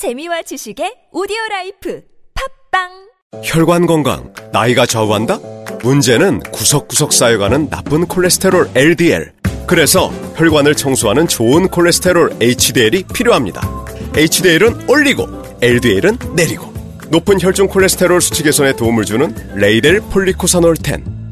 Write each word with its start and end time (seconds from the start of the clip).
재미와 0.00 0.40
지식의 0.40 1.12
오디오 1.12 1.36
life 1.50 2.00
팟빵 2.72 3.42
혈관 3.44 3.84
건강, 3.84 4.32
나이가 4.50 4.86
좌우한다? 4.86 5.38
문제는 5.82 6.40
구석구석 6.40 7.12
쌓여가는 7.12 7.68
나쁜 7.68 8.06
콜레스테롤 8.06 8.70
LDL. 8.74 9.34
그래서 9.66 10.08
혈관을 10.36 10.74
청소하는 10.74 11.28
좋은 11.28 11.68
콜레스테롤 11.68 12.38
HDL이 12.40 13.04
필요합니다. 13.12 13.60
HDL은 14.16 14.88
올리고, 14.88 15.28
LDL은 15.60 16.16
내리고. 16.34 16.72
높은 17.10 17.38
혈중 17.38 17.68
콜레스테롤 17.68 18.22
수치 18.22 18.42
개선에 18.42 18.72
도움을 18.76 19.04
주는 19.04 19.34
레이델 19.54 20.00
폴리코사놀 20.00 20.76
10. 20.82 21.19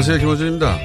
안녕하세요. 0.00 0.18
김호준입니다. 0.20 0.78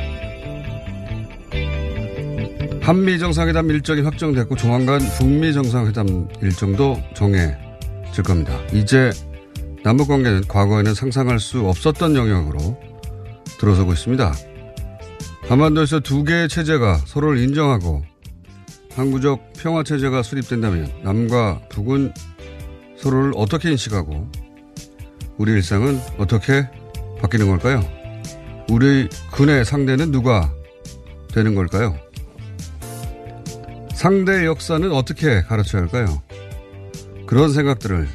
한미 2.82 3.18
정상회담 3.18 3.70
일정이 3.70 4.02
확정됐고 4.02 4.58
조만간 4.58 5.00
북미 5.18 5.54
정상회담 5.54 6.28
일정도 6.42 7.02
정해질 7.16 8.26
겁니다. 8.26 8.60
이제 8.74 9.12
남북 9.86 10.10
관계는 10.10 10.50
과거에는 10.50 10.94
상상할 10.94 11.40
수 11.40 11.66
없었던 11.66 12.18
영역으로 12.18 12.78
들어서고 13.58 13.94
있습니다. 13.94 14.34
한반도에서 15.48 16.02
두 16.02 16.26
개의 16.26 16.50
체제가 16.50 16.98
서로를 17.06 17.38
인정하고 17.38 18.04
항구적 18.96 19.54
평화 19.58 19.84
체제가 19.84 20.24
수립된다면 20.24 20.92
남과 21.04 21.62
북은 21.70 22.14
서로를 22.98 23.32
어떻게 23.38 23.72
인식하고 23.72 24.30
우리 25.38 25.54
일상은 25.54 26.02
어떻게 26.18 26.70
바뀌는 27.22 27.48
걸까요? 27.48 27.95
우리 28.70 29.08
군의 29.32 29.64
상대는 29.64 30.12
누가 30.12 30.52
되는 31.34 31.56
걸까요? 31.56 31.98
상대의 33.94 34.46
역사는 34.46 34.92
어떻게 34.92 35.42
가르쳐야 35.42 35.84
할까요? 35.84 36.22
그런 37.26 37.52
생각들을 37.54 38.08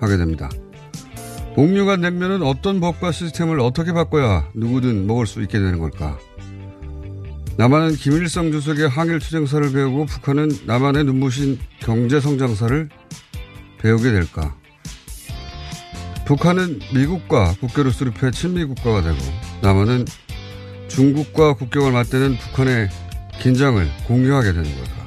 하게 0.00 0.16
됩니다. 0.16 0.50
옥류관 1.56 2.00
냉면은 2.00 2.42
어떤 2.42 2.80
법과 2.80 3.12
시스템을 3.12 3.60
어떻게 3.60 3.92
바꿔야 3.92 4.48
누구든 4.54 5.06
먹을 5.06 5.26
수 5.26 5.40
있게 5.42 5.58
되는 5.58 5.78
걸까? 5.78 6.18
남한은 7.56 7.94
김일성 7.94 8.50
주석의 8.50 8.88
항일 8.88 9.20
투쟁사를 9.20 9.72
배우고 9.72 10.06
북한은 10.06 10.50
남한의 10.66 11.04
눈부신 11.04 11.58
경제 11.78 12.20
성장사를 12.20 12.88
배우게 13.78 14.10
될까? 14.10 14.56
북한은 16.26 16.80
미국과 16.94 17.54
국교를 17.60 17.92
수립해 17.92 18.30
친미 18.30 18.64
국가가 18.64 19.02
되고 19.02 19.16
남한은 19.60 20.06
중국과 20.88 21.54
국경을 21.54 21.92
맞대는 21.92 22.38
북한의 22.38 22.88
긴장을 23.40 23.86
공유하게 24.06 24.52
되는 24.52 24.64
걸까? 24.64 25.04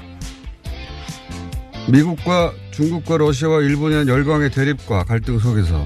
미국과 1.89 2.53
중국과 2.71 3.17
러시아와 3.17 3.61
일본의 3.61 4.07
열광의 4.07 4.51
대립과 4.51 5.05
갈등 5.05 5.39
속에서 5.39 5.83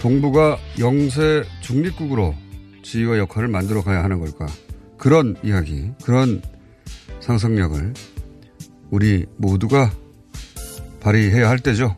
동북아 0.00 0.58
영세 0.78 1.42
중립국으로 1.60 2.34
지위와 2.82 3.18
역할을 3.18 3.48
만들어 3.48 3.82
가야 3.82 4.04
하는 4.04 4.20
걸까? 4.20 4.46
그런 4.98 5.36
이야기, 5.42 5.90
그런 6.04 6.42
상상력을 7.20 7.94
우리 8.90 9.26
모두가 9.36 9.90
발휘해야 11.00 11.48
할 11.48 11.58
때죠. 11.58 11.96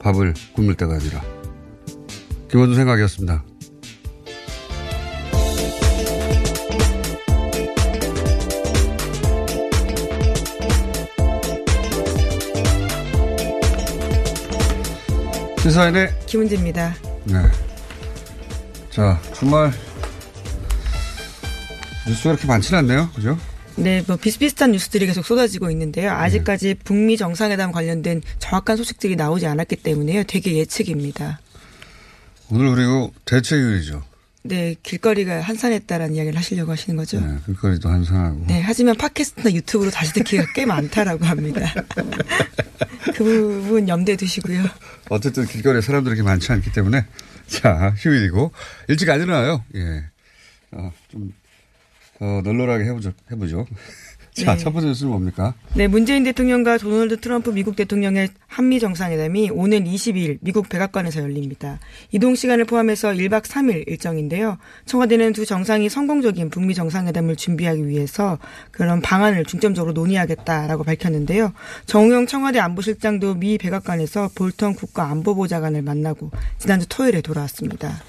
밥을 0.00 0.34
굶을 0.54 0.74
때가 0.74 0.94
아니라. 0.94 1.22
김원준 2.50 2.76
생각이었습니다. 2.76 3.44
시사인의 15.62 16.14
김은지입니다. 16.26 16.94
네. 17.24 17.34
자, 18.90 19.20
주말 19.34 19.70
뉴스가 22.06 22.30
그렇게 22.30 22.46
많지는 22.46 22.78
않네요. 22.78 23.10
그죠? 23.14 23.36
네, 23.78 24.02
뭐 24.06 24.16
비슷비슷한 24.16 24.72
뉴스들이 24.72 25.06
계속 25.06 25.24
쏟아지고 25.24 25.70
있는데요. 25.70 26.10
아직까지 26.10 26.74
북미 26.82 27.16
정상회담 27.16 27.70
관련된 27.70 28.22
정확한 28.38 28.76
소식들이 28.76 29.14
나오지 29.14 29.46
않았기 29.46 29.76
때문에요. 29.76 30.24
되게 30.24 30.56
예측입니다. 30.56 31.40
오늘 32.50 32.74
그리고 32.74 33.12
대체율이죠. 33.24 34.02
네, 34.42 34.74
길거리가 34.82 35.40
한산했다라는 35.40 36.14
이야기를 36.14 36.38
하시려고 36.38 36.72
하시는 36.72 36.96
거죠? 36.96 37.20
네, 37.20 37.38
길거리도 37.46 37.88
한산하고. 37.88 38.44
네, 38.46 38.60
하지만 38.62 38.96
팟캐스트나 38.96 39.52
유튜브로 39.52 39.90
다시 39.90 40.12
듣기가 40.14 40.46
꽤 40.54 40.64
많다라고 40.64 41.24
합니다. 41.24 41.60
그 43.14 43.24
부분 43.24 43.88
염두에 43.88 44.16
두시고요. 44.16 44.64
어쨌든 45.10 45.46
길거리에 45.46 45.80
사람들이 45.80 46.16
그렇게 46.16 46.28
많지 46.28 46.50
않기 46.52 46.72
때문에 46.72 47.04
자 47.46 47.94
휴일이고 47.98 48.52
일찍 48.88 49.10
안 49.10 49.20
일어나요. 49.20 49.64
예, 49.74 50.04
어, 50.72 50.92
좀 51.08 51.32
어, 52.20 52.40
널널하게 52.44 52.84
해보죠. 52.84 53.12
해보죠. 53.30 53.66
자, 54.44 54.54
네. 54.54 54.58
첫 54.58 54.72
번째 54.72 54.88
뉴스는 54.88 55.10
뭡니까? 55.10 55.54
네, 55.74 55.88
문재인 55.88 56.22
대통령과 56.22 56.78
도널드 56.78 57.20
트럼프 57.20 57.50
미국 57.50 57.74
대통령의 57.74 58.28
한미 58.46 58.78
정상회담이 58.78 59.50
오는 59.50 59.84
22일 59.84 60.38
미국 60.40 60.68
백악관에서 60.68 61.20
열립니다. 61.22 61.80
이동 62.12 62.36
시간을 62.36 62.64
포함해서 62.64 63.08
1박 63.08 63.42
3일 63.42 63.88
일정인데요. 63.88 64.58
청와대는 64.86 65.32
두 65.32 65.44
정상이 65.44 65.88
성공적인 65.88 66.50
북미 66.50 66.74
정상회담을 66.74 67.34
준비하기 67.34 67.88
위해서 67.88 68.38
그런 68.70 69.00
방안을 69.00 69.44
중점적으로 69.44 69.92
논의하겠다라고 69.92 70.84
밝혔는데요. 70.84 71.52
정우영 71.86 72.26
청와대 72.26 72.60
안보실장도 72.60 73.34
미 73.34 73.58
백악관에서 73.58 74.30
볼턴 74.36 74.74
국가안보보좌관을 74.74 75.82
만나고 75.82 76.30
지난주 76.58 76.86
토요일에 76.88 77.22
돌아왔습니다. 77.22 78.00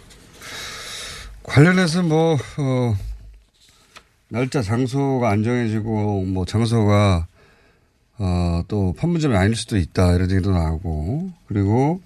관련해서 1.42 2.04
뭐 2.04 2.38
어, 2.58 2.96
날짜 4.30 4.62
장소가 4.62 5.30
안 5.30 5.44
정해지고 5.44 6.26
뭐 6.26 6.46
장소가 6.46 7.28
어, 8.20 8.64
또 8.68 8.94
판문점이 8.98 9.36
아닐 9.36 9.56
수도 9.56 9.78
있다 9.78 10.14
이런 10.14 10.30
얘기도 10.32 10.52
나오고 10.52 11.32
그리고 11.48 12.02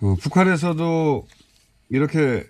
어, 0.00 0.16
북한에서도 0.20 1.26
이렇게 1.90 2.44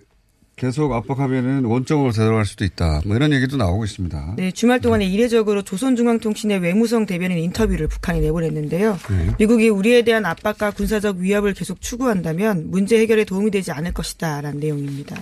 계속 0.55 0.93
압박하면은 0.93 1.65
원점으로 1.65 2.11
되돌아갈 2.11 2.45
수도 2.45 2.63
있다. 2.63 3.01
뭐 3.05 3.15
이런 3.15 3.33
얘기도 3.33 3.57
나오고 3.57 3.85
있습니다. 3.85 4.35
네, 4.37 4.51
주말 4.51 4.79
동안에 4.79 5.03
이례적으로 5.05 5.63
조선중앙통신의 5.63 6.59
외무성 6.59 7.07
대변인 7.07 7.39
인터뷰를 7.39 7.87
북한이 7.87 8.21
내보냈는데요. 8.21 8.99
네. 9.09 9.35
미국이 9.39 9.69
우리에 9.69 10.03
대한 10.03 10.25
압박과 10.25 10.71
군사적 10.71 11.17
위협을 11.17 11.53
계속 11.53 11.81
추구한다면 11.81 12.69
문제 12.69 12.99
해결에 12.99 13.23
도움이 13.23 13.49
되지 13.49 13.71
않을 13.71 13.93
것이다라는 13.93 14.59
내용입니다. 14.59 15.19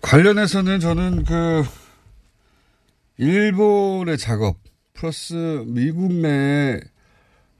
관련해서는 0.00 0.80
저는 0.80 1.24
그 1.24 1.62
일본의 3.22 4.18
작업 4.18 4.56
플러스 4.94 5.62
미국 5.66 6.12
내 6.12 6.80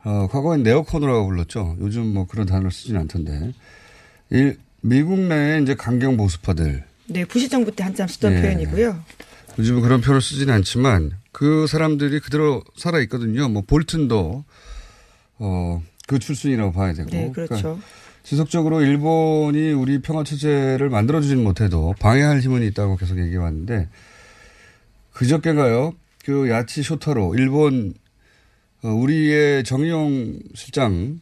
어, 0.02 0.26
과거엔 0.26 0.64
네오코너라고 0.64 1.26
불렀죠. 1.28 1.76
요즘 1.78 2.12
뭐 2.12 2.26
그런 2.26 2.46
단어를 2.46 2.72
쓰진 2.72 2.96
않던데. 2.96 3.52
일, 4.30 4.58
미국 4.80 5.20
내에 5.20 5.60
이제 5.62 5.76
강경 5.76 6.16
보수파들. 6.16 6.82
네, 7.06 7.24
부시 7.24 7.48
정부 7.48 7.70
때 7.70 7.84
한참 7.84 8.08
쓰던 8.08 8.32
예. 8.32 8.42
표현이고요. 8.42 9.04
요즘은 9.56 9.82
그런 9.82 10.00
표현을 10.00 10.20
쓰지는 10.20 10.52
않지만 10.52 11.12
그 11.30 11.68
사람들이 11.68 12.18
그대로 12.18 12.64
살아 12.76 12.98
있거든요. 13.02 13.48
뭐 13.48 13.62
볼튼도 13.64 14.44
어, 15.38 15.82
그 16.08 16.18
출신이라고 16.18 16.72
봐야 16.72 16.92
되고. 16.92 17.08
네, 17.08 17.30
그렇죠. 17.30 17.54
그러니까 17.54 17.86
지속적으로 18.24 18.82
일본이 18.82 19.70
우리 19.70 20.00
평화 20.02 20.24
체제를 20.24 20.90
만들어주진 20.90 21.44
못해도 21.44 21.94
방해할 22.00 22.40
힘은 22.40 22.64
있다고 22.64 22.96
계속 22.96 23.20
얘기해 23.20 23.36
왔는데 23.36 23.88
그저께가요. 25.12 25.94
그 26.24 26.48
야치 26.48 26.82
쇼타로 26.82 27.34
일본 27.34 27.94
어, 28.82 28.88
우리의 28.88 29.64
정의용 29.64 30.38
실장 30.54 31.20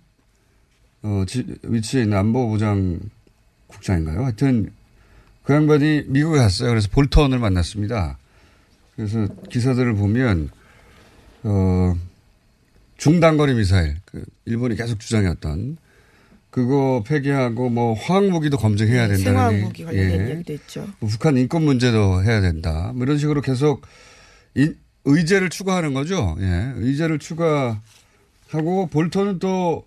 어, 1.03 1.25
지, 1.27 1.47
위치에 1.63 2.03
있는 2.03 2.17
안보부장 2.19 3.01
국장인가요? 3.67 4.25
하여튼 4.25 4.73
그 5.43 5.55
양반이 5.55 6.05
미국에 6.07 6.39
갔어요. 6.39 6.71
그래서 6.71 6.89
볼턴을 6.91 7.39
만났습니다. 7.39 8.19
그래서 8.97 9.27
기사들을 9.49 9.95
보면 9.95 10.51
어, 11.43 11.95
중단거리 12.99 13.55
미사일, 13.55 13.97
그 14.05 14.23
일본이 14.45 14.77
계속 14.77 15.01
주장해왔던 15.01 15.79
그거 16.51 17.03
폐기하고 17.07 17.69
뭐 17.71 17.95
화학무기도 17.95 18.57
검증해야 18.59 19.03
된다는 19.09 19.25
생화학무기 19.25 19.85
관련된 19.85 20.21
예. 20.21 20.27
이야기도 20.31 20.53
있죠. 20.55 20.87
뭐 20.99 21.09
북한 21.09 21.37
인권 21.37 21.63
문제도 21.63 22.23
해야 22.25 22.41
된다. 22.41 22.93
뭐 22.95 23.05
이런 23.05 23.19
식으로 23.19 23.41
계속 23.41 23.83
인- 24.57 24.77
의제를 25.05 25.49
추가하는 25.49 25.95
거죠. 25.95 26.37
예. 26.41 26.73
의제를 26.77 27.19
추가하고 27.21 27.79
볼턴은 28.91 29.39
또, 29.39 29.85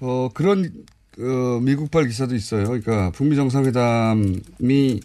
어, 0.00 0.28
그런, 0.34 0.72
어, 1.18 1.60
미국발 1.62 2.06
기사도 2.06 2.34
있어요. 2.34 2.64
그러니까 2.66 3.10
북미 3.12 3.36
정상회담이, 3.36 5.00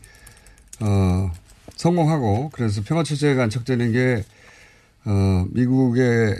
어, 0.81 1.31
성공하고 1.75 2.49
그래서 2.53 2.81
평화 2.83 3.03
체제가 3.03 3.43
안착되는 3.43 3.91
게, 3.91 4.23
어, 5.05 5.45
미국의 5.51 6.35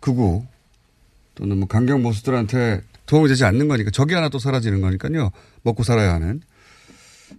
극우 0.00 0.44
또는 1.34 1.58
뭐 1.58 1.68
강경 1.68 2.02
보수들한테 2.02 2.80
도움이 3.08 3.28
되지 3.28 3.44
않는 3.44 3.66
거니까 3.68 3.90
적이 3.90 4.14
하나 4.14 4.28
또 4.28 4.38
사라지는 4.38 4.80
거니까요. 4.80 5.30
먹고 5.62 5.82
살아야 5.82 6.14
하는. 6.14 6.40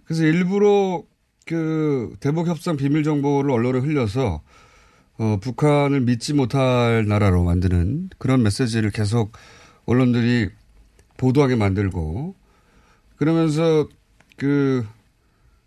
그래서 0.04 0.24
일부러 0.24 1.02
그 1.46 2.14
대북 2.20 2.46
협상 2.48 2.76
비밀 2.76 3.02
정보를 3.02 3.50
언론에 3.50 3.78
흘려서 3.78 4.42
어, 5.18 5.38
북한을 5.40 6.00
믿지 6.02 6.34
못할 6.34 7.06
나라로 7.06 7.44
만드는 7.44 8.10
그런 8.18 8.42
메시지를 8.42 8.90
계속 8.90 9.32
언론들이 9.86 10.48
보도하게 11.16 11.56
만들고 11.56 12.34
그러면서 13.16 13.88
그 14.36 14.86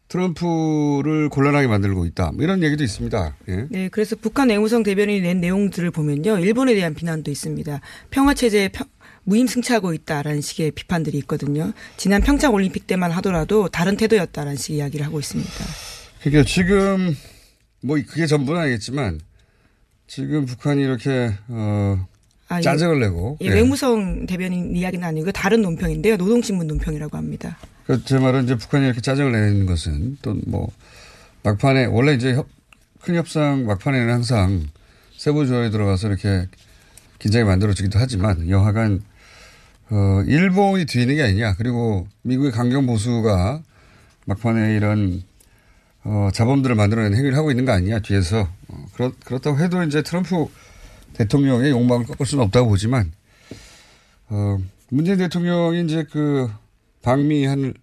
트럼프를 0.08 1.30
곤란하게 1.30 1.68
만들고 1.68 2.06
있다. 2.06 2.32
뭐 2.34 2.44
이런 2.44 2.62
얘기도 2.64 2.84
있습니다. 2.84 3.36
예. 3.50 3.68
네, 3.70 3.90
그래서 3.90 4.16
북한 4.16 4.50
외무성 4.50 4.84
대변인이 4.84 5.22
낸 5.22 5.42
내용들을 5.42 5.90
보면요. 5.92 6.38
일본에 6.40 6.76
대한 6.76 6.94
비난도 6.94 7.32
있습니다. 7.32 7.82
평화체제에 8.12 8.70
평- 8.70 8.88
무임승차하고 9.26 9.94
있다라는 9.94 10.42
식의 10.42 10.72
비판들이 10.72 11.18
있거든요. 11.20 11.72
지난 11.98 12.22
평창 12.22 12.54
올림픽 12.54 12.88
때만 12.88 13.12
하더라도 13.12 13.70
다른 13.70 13.96
태도였다라는 13.98 14.58
식의 14.58 14.78
이야기를 14.78 15.06
하고 15.06 15.20
있습니다. 15.20 15.52
그러니까 16.22 16.44
지금 16.50 17.16
뭐 17.82 17.98
그게 18.08 18.26
전부는 18.26 18.62
아니겠지만 18.62 19.20
지금 20.08 20.46
북한이 20.46 20.82
이렇게 20.82 21.34
어 21.48 22.06
아, 22.50 22.58
예. 22.60 22.62
짜증을 22.62 23.00
내고 23.00 23.38
예, 23.42 23.48
예. 23.48 23.52
외무성 23.52 24.26
대변인 24.26 24.76
이야기는 24.76 25.06
아니고 25.06 25.32
다른 25.32 25.62
논평인데요. 25.62 26.18
노동신문 26.18 26.68
논평이라고 26.68 27.18
합니다. 27.18 27.58
그제 27.86 28.20
말은 28.20 28.46
이제 28.46 28.56
북한이 28.56 28.86
이렇게 28.86 29.02
짜증을 29.02 29.32
내는 29.32 29.66
것은 29.66 30.18
또 30.22 30.36
뭐 30.46 30.70
막판에 31.44 31.86
원래 31.86 32.14
이제 32.14 32.34
협, 32.34 32.48
큰 33.02 33.16
협상 33.16 33.66
막판에는 33.66 34.10
항상 34.14 34.68
세부 35.18 35.46
조율에 35.46 35.70
들어가서 35.70 36.08
이렇게 36.08 36.48
긴장이 37.20 37.44
만들어지기도 37.46 38.00
하지만 38.00 38.50
여하간 38.50 39.04
어 39.94 40.24
일본이 40.26 40.86
뒤에 40.88 41.04
있는 41.04 41.18
게 41.18 41.24
아니냐 41.24 41.54
그리고 41.54 42.08
미국의 42.24 42.52
강경 42.52 42.88
보수가 42.88 43.62
막판에 44.26 44.76
이런 44.76 45.22
어 46.04 46.30
자범들을 46.34 46.74
만들어내는 46.74 47.16
행위를 47.16 47.38
하고 47.38 47.52
있는 47.52 47.64
거 47.64 47.74
아니냐 47.74 48.00
뒤에서 48.00 48.50
어, 48.70 48.86
그렇, 48.96 49.12
그렇다고 49.24 49.60
해도 49.60 49.84
이제 49.84 50.02
트럼프 50.02 50.48
대통령의 51.14 51.70
욕망을 51.70 52.08
꺾을 52.08 52.26
수는 52.26 52.44
없다고 52.46 52.70
보지만 52.70 53.12
어 54.30 54.58
문재인 54.90 55.20
대통령이 55.20 55.84
이제 55.84 56.04
그 56.12 56.50
방미한 57.04 57.76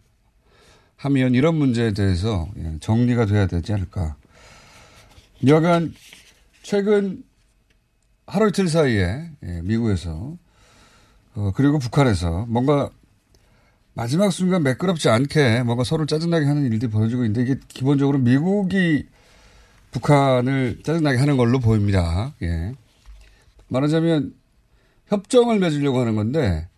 하면 0.96 1.34
이런 1.34 1.54
문제에 1.54 1.92
대해서 1.92 2.48
예, 2.58 2.76
정리가 2.80 3.26
돼야 3.26 3.46
되지 3.46 3.72
않을까. 3.72 4.16
여간 5.46 5.94
최근 6.62 7.22
하루 8.26 8.48
이틀 8.48 8.68
사이에 8.68 9.30
예, 9.44 9.60
미국에서 9.62 10.36
어, 11.34 11.52
그리고 11.54 11.78
북한에서 11.78 12.46
뭔가 12.48 12.90
마지막 13.94 14.30
순간 14.30 14.62
매끄럽지 14.62 15.08
않게 15.08 15.62
뭔가 15.62 15.84
서로 15.84 16.06
짜증나게 16.06 16.46
하는 16.46 16.64
일들이 16.64 16.90
벌어지고 16.90 17.24
있는데 17.24 17.42
이게 17.42 17.60
기본적으로 17.68 18.18
미국이 18.18 19.06
북한을 19.90 20.80
짜증나게 20.84 21.18
하는 21.18 21.36
걸로 21.36 21.58
보입니다. 21.58 22.32
예. 22.42 22.72
말하자면 23.68 24.34
협정을 25.08 25.58
맺으려고 25.58 26.00
하는 26.00 26.14
건데 26.14 26.68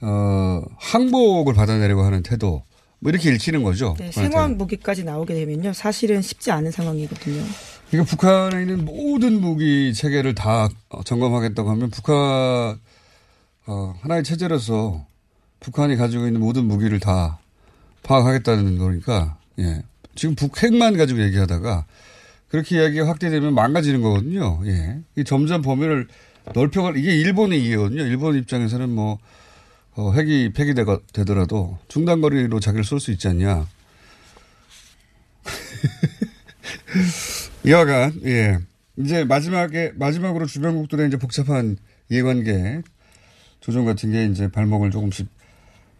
어, 0.00 0.62
항복을 0.78 1.54
받아내려고 1.54 2.02
하는 2.02 2.22
태도 2.22 2.62
뭐 3.00 3.10
이렇게 3.10 3.32
읽히는 3.32 3.62
거죠. 3.62 3.94
네. 3.98 4.10
생화학 4.12 4.54
무기까지 4.56 5.04
나오게 5.04 5.34
되면요. 5.34 5.72
사실은 5.72 6.22
쉽지 6.22 6.50
않은 6.52 6.70
상황이거든요. 6.70 7.42
그러니까 7.90 8.10
북한에 8.10 8.62
있는 8.62 8.84
모든 8.84 9.40
무기 9.40 9.92
체계를 9.92 10.34
다 10.34 10.68
어, 10.88 11.02
점검하겠다고 11.02 11.70
하면 11.70 11.90
북한 11.90 12.78
어, 13.66 13.94
하나의 14.02 14.24
체제로서 14.24 15.06
북한이 15.60 15.96
가지고 15.96 16.26
있는 16.26 16.40
모든 16.40 16.66
무기를 16.66 17.00
다 17.00 17.38
파악하겠다는 18.02 18.78
거니까 18.78 19.38
예. 19.58 19.82
지금 20.14 20.34
북핵만 20.34 20.96
가지고 20.96 21.22
얘기하다가 21.22 21.86
그렇게 22.48 22.76
이야기가 22.76 23.08
확대되면 23.08 23.54
망가지는 23.54 24.02
거거든요. 24.02 24.60
예. 24.66 25.00
이 25.16 25.24
점점 25.24 25.62
범위를 25.62 26.08
넓혀가 26.54 26.92
이게 26.96 27.16
일본의 27.16 27.64
이해거든요. 27.64 28.02
일본 28.02 28.36
입장에서는 28.36 28.90
뭐 28.90 29.18
어, 29.96 30.12
핵이 30.12 30.52
폐기되더라도 30.52 31.78
중단거리로 31.88 32.60
자기를 32.60 32.84
쏠 32.84 33.00
수 33.00 33.12
있지 33.12 33.28
않냐. 33.28 33.66
여하간, 37.66 38.20
예. 38.24 38.58
이제 38.96 39.24
마지막에, 39.24 39.92
마지막으로 39.94 40.46
주변국들의 40.46 41.08
이제 41.08 41.16
복잡한 41.16 41.76
이해관계 42.10 42.82
조정 43.64 43.86
같은 43.86 44.12
게 44.12 44.26
이제 44.26 44.48
발목을 44.48 44.90
조금씩 44.90 45.26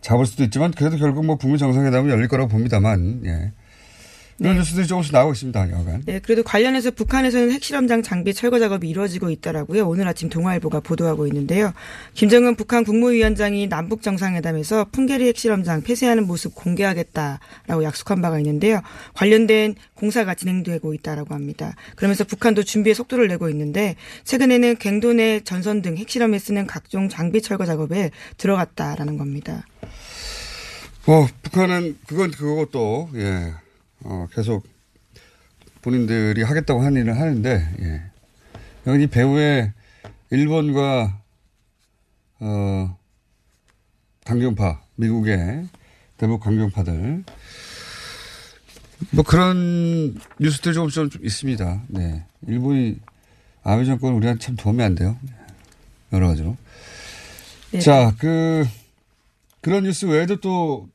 잡을 0.03 0.27
수도 0.27 0.45
있지만 0.45 0.71
그래도 0.73 0.99
결국 0.99 1.25
뭐 1.25 1.37
북미 1.37 1.57
정상회담은 1.57 2.11
열릴 2.11 2.29
거라고 2.29 2.51
봅니다만, 2.51 3.23
예. 3.25 3.53
이런 4.41 4.57
뉴스들이 4.57 4.87
조금씩 4.87 5.13
나오고 5.13 5.33
있습니다, 5.33 5.71
여하간. 5.71 6.03
네, 6.07 6.19
그래도 6.19 6.43
관련해서 6.43 6.91
북한에서는 6.91 7.53
핵실험장 7.53 8.03
장비 8.03 8.35
철거 8.35 8.59
작업이 8.59 8.89
이루어지고 8.89 9.31
있다라고요. 9.31 9.87
오늘 9.87 10.09
아침 10.09 10.29
동아일보가 10.29 10.81
보도하고 10.81 11.27
있는데요. 11.29 11.73
김정은 12.15 12.57
북한 12.57 12.85
국무위원장이 12.85 13.69
남북 13.69 14.03
정상회담에서 14.03 14.87
풍계리 14.91 15.29
핵실험장 15.29 15.83
폐쇄하는 15.83 16.27
모습 16.27 16.55
공개하겠다라고 16.55 17.85
약속한 17.85 18.21
바가 18.21 18.39
있는데요. 18.41 18.81
관련된 19.15 19.77
공사가 19.95 20.35
진행되고 20.35 20.95
있다라고 20.95 21.35
합니다. 21.35 21.77
그러면서 21.95 22.25
북한도 22.25 22.65
준비에 22.65 22.95
속도를 22.95 23.29
내고 23.29 23.49
있는데 23.51 23.95
최근에는 24.25 24.77
갱도 24.77 25.13
내 25.15 25.41
전선 25.41 25.81
등 25.83 25.97
핵실험에 25.97 26.39
쓰는 26.39 26.67
각종 26.67 27.09
장비 27.09 27.41
철거 27.41 27.67
작업에 27.67 28.11
들어갔다라는 28.37 29.17
겁니다. 29.17 29.65
뭐, 31.07 31.29
북한은 31.43 31.99
그건 32.07 32.31
그것도, 32.31 33.11
예. 33.17 33.53
어, 34.05 34.29
계속 34.33 34.67
본인들이 35.83 36.43
하겠다고 36.43 36.83
하는 36.83 37.03
일을 37.03 37.19
하는데, 37.19 37.69
예. 37.81 38.03
여기 38.87 39.07
배후에 39.07 39.73
일본과, 40.31 41.21
어, 42.41 42.99
강경파, 44.25 44.83
미국의 44.97 45.69
대북 46.17 46.41
강경파들. 46.41 47.25
뭐 49.11 49.25
그런 49.25 50.19
뉴스들 50.41 50.73
조금 50.73 50.89
좀 50.89 51.11
있습니다. 51.23 51.83
네. 51.89 52.25
일본이 52.47 52.99
아베 53.63 53.85
정권 53.85 54.15
우리한테 54.15 54.41
참 54.41 54.57
도움이 54.57 54.83
안 54.83 54.95
돼요. 54.95 55.19
여러 56.13 56.29
가지로. 56.29 56.57
네. 57.73 57.81
자, 57.81 58.15
그, 58.19 58.65
그런 59.61 59.85
뉴스 59.85 60.07
외에도 60.07 60.37
또, 60.37 60.89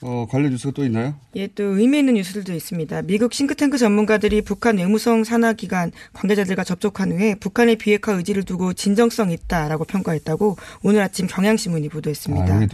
어, 0.00 0.26
관련 0.30 0.52
뉴스가 0.52 0.72
또 0.72 0.84
있나요? 0.84 1.14
예, 1.34 1.48
또 1.48 1.64
의미 1.64 1.98
있는 1.98 2.14
뉴스들도 2.14 2.52
있습니다. 2.52 3.02
미국 3.02 3.32
싱크탱크 3.32 3.78
전문가들이 3.78 4.42
북한 4.42 4.78
외무성 4.78 5.24
산하기관 5.24 5.90
관계자들과 6.12 6.62
접촉한 6.62 7.12
후에 7.12 7.34
북한의 7.34 7.76
비핵화 7.76 8.12
의지를 8.12 8.44
두고 8.44 8.74
진정성 8.74 9.32
있다라고 9.32 9.84
평가했다고 9.84 10.56
오늘 10.84 11.00
아침 11.00 11.26
경향신문이 11.26 11.88
보도했습니다. 11.88 12.54
아, 12.54 12.66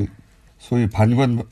소위 0.59 0.87
반관, 0.89 1.43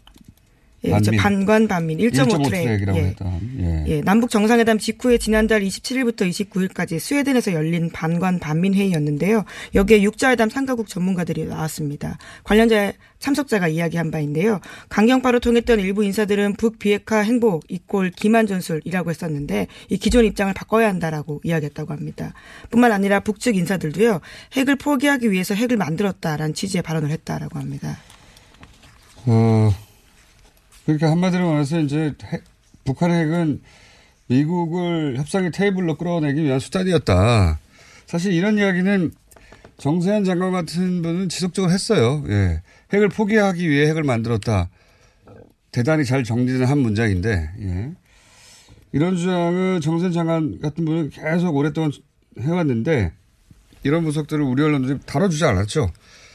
예, 0.85 0.91
그렇죠. 0.91 1.13
반민. 1.13 1.21
반관 1.21 1.69
반민 1.69 1.99
1.5 1.99 2.45
트랙. 2.45 2.65
트랙 2.65 2.83
이라고 2.83 2.99
예. 2.99 3.03
했던. 3.05 3.41
예. 3.61 3.85
예, 3.87 4.01
남북 4.01 4.31
정상회담 4.31 4.79
직후에 4.79 5.19
지난달 5.19 5.63
27일부터 5.63 6.29
29일까지 6.29 6.99
스웨덴에서 6.99 7.53
열린 7.53 7.91
반관 7.91 8.39
반민 8.39 8.75
회의였는데요. 8.75 9.45
여기에 9.75 10.03
육자회담 10.03 10.51
상가국 10.51 10.89
전문가들이 10.89 11.45
나왔습니다. 11.45 12.19
관련자 12.45 12.93
참석자가 13.21 13.69
이야기한 13.69 14.11
바인데요. 14.11 14.61
강경파로 14.89 15.39
통했던 15.39 15.79
일부 15.79 16.05
인사들은 16.05 16.55
북비핵화 16.55 17.21
행복 17.21 17.65
이꼴 17.69 18.11
기만 18.11 18.47
전술이라고 18.47 19.11
했었는데 19.11 19.69
이 19.89 19.97
기존 19.97 20.25
입장을 20.25 20.53
바꿔야 20.55 20.89
한다라고 20.89 21.41
이야기했다고 21.45 21.93
합니다. 21.93 22.35
뿐만 22.71 22.91
아니라 22.91 23.21
북측 23.21 23.57
인사들도요. 23.57 24.21
핵을 24.55 24.77
포기하기 24.77 25.31
위해서 25.31 25.55
핵을 25.55 25.77
만들었다라는 25.77 26.55
취지의 26.55 26.83
발언을 26.83 27.11
했다라고 27.11 27.59
합니다. 27.59 27.99
어, 29.27 29.71
그러니까 30.85 31.11
한마디로 31.11 31.51
말해서 31.51 31.81
이제 31.81 32.15
핵, 32.25 32.45
북한의 32.85 33.25
핵은 33.25 33.61
미국을 34.27 35.17
협상의 35.17 35.51
테이블로 35.51 35.97
끌어내기 35.97 36.43
위한 36.43 36.59
수단이었다. 36.59 37.59
사실 38.07 38.33
이런 38.33 38.59
이야기는 38.59 39.13
정세현 39.79 40.25
장관 40.25 40.53
같은 40.53 41.03
분은 41.03 41.29
지속적으로 41.29 41.73
했어요. 41.73 42.25
예. 42.29 42.63
핵을 42.93 43.09
포기하기 43.09 43.69
위해 43.69 43.89
핵을 43.89 44.03
만들었다. 44.03 44.69
대단히 45.73 46.05
잘 46.05 46.23
정리된 46.23 46.65
한 46.65 46.79
문장인데, 46.79 47.51
예. 47.61 47.93
이런 48.93 49.17
주장을 49.17 49.81
정세현 49.81 50.13
장관 50.13 50.61
같은 50.61 50.85
분은 50.85 51.11
계속 51.11 51.57
오랫동안 51.57 51.91
해왔는데, 52.39 53.13
이런 53.83 54.05
분석들을 54.05 54.45
우리 54.45 54.63
언론들이 54.63 54.99
다뤄주지 55.07 55.45
않았죠. 55.45 55.91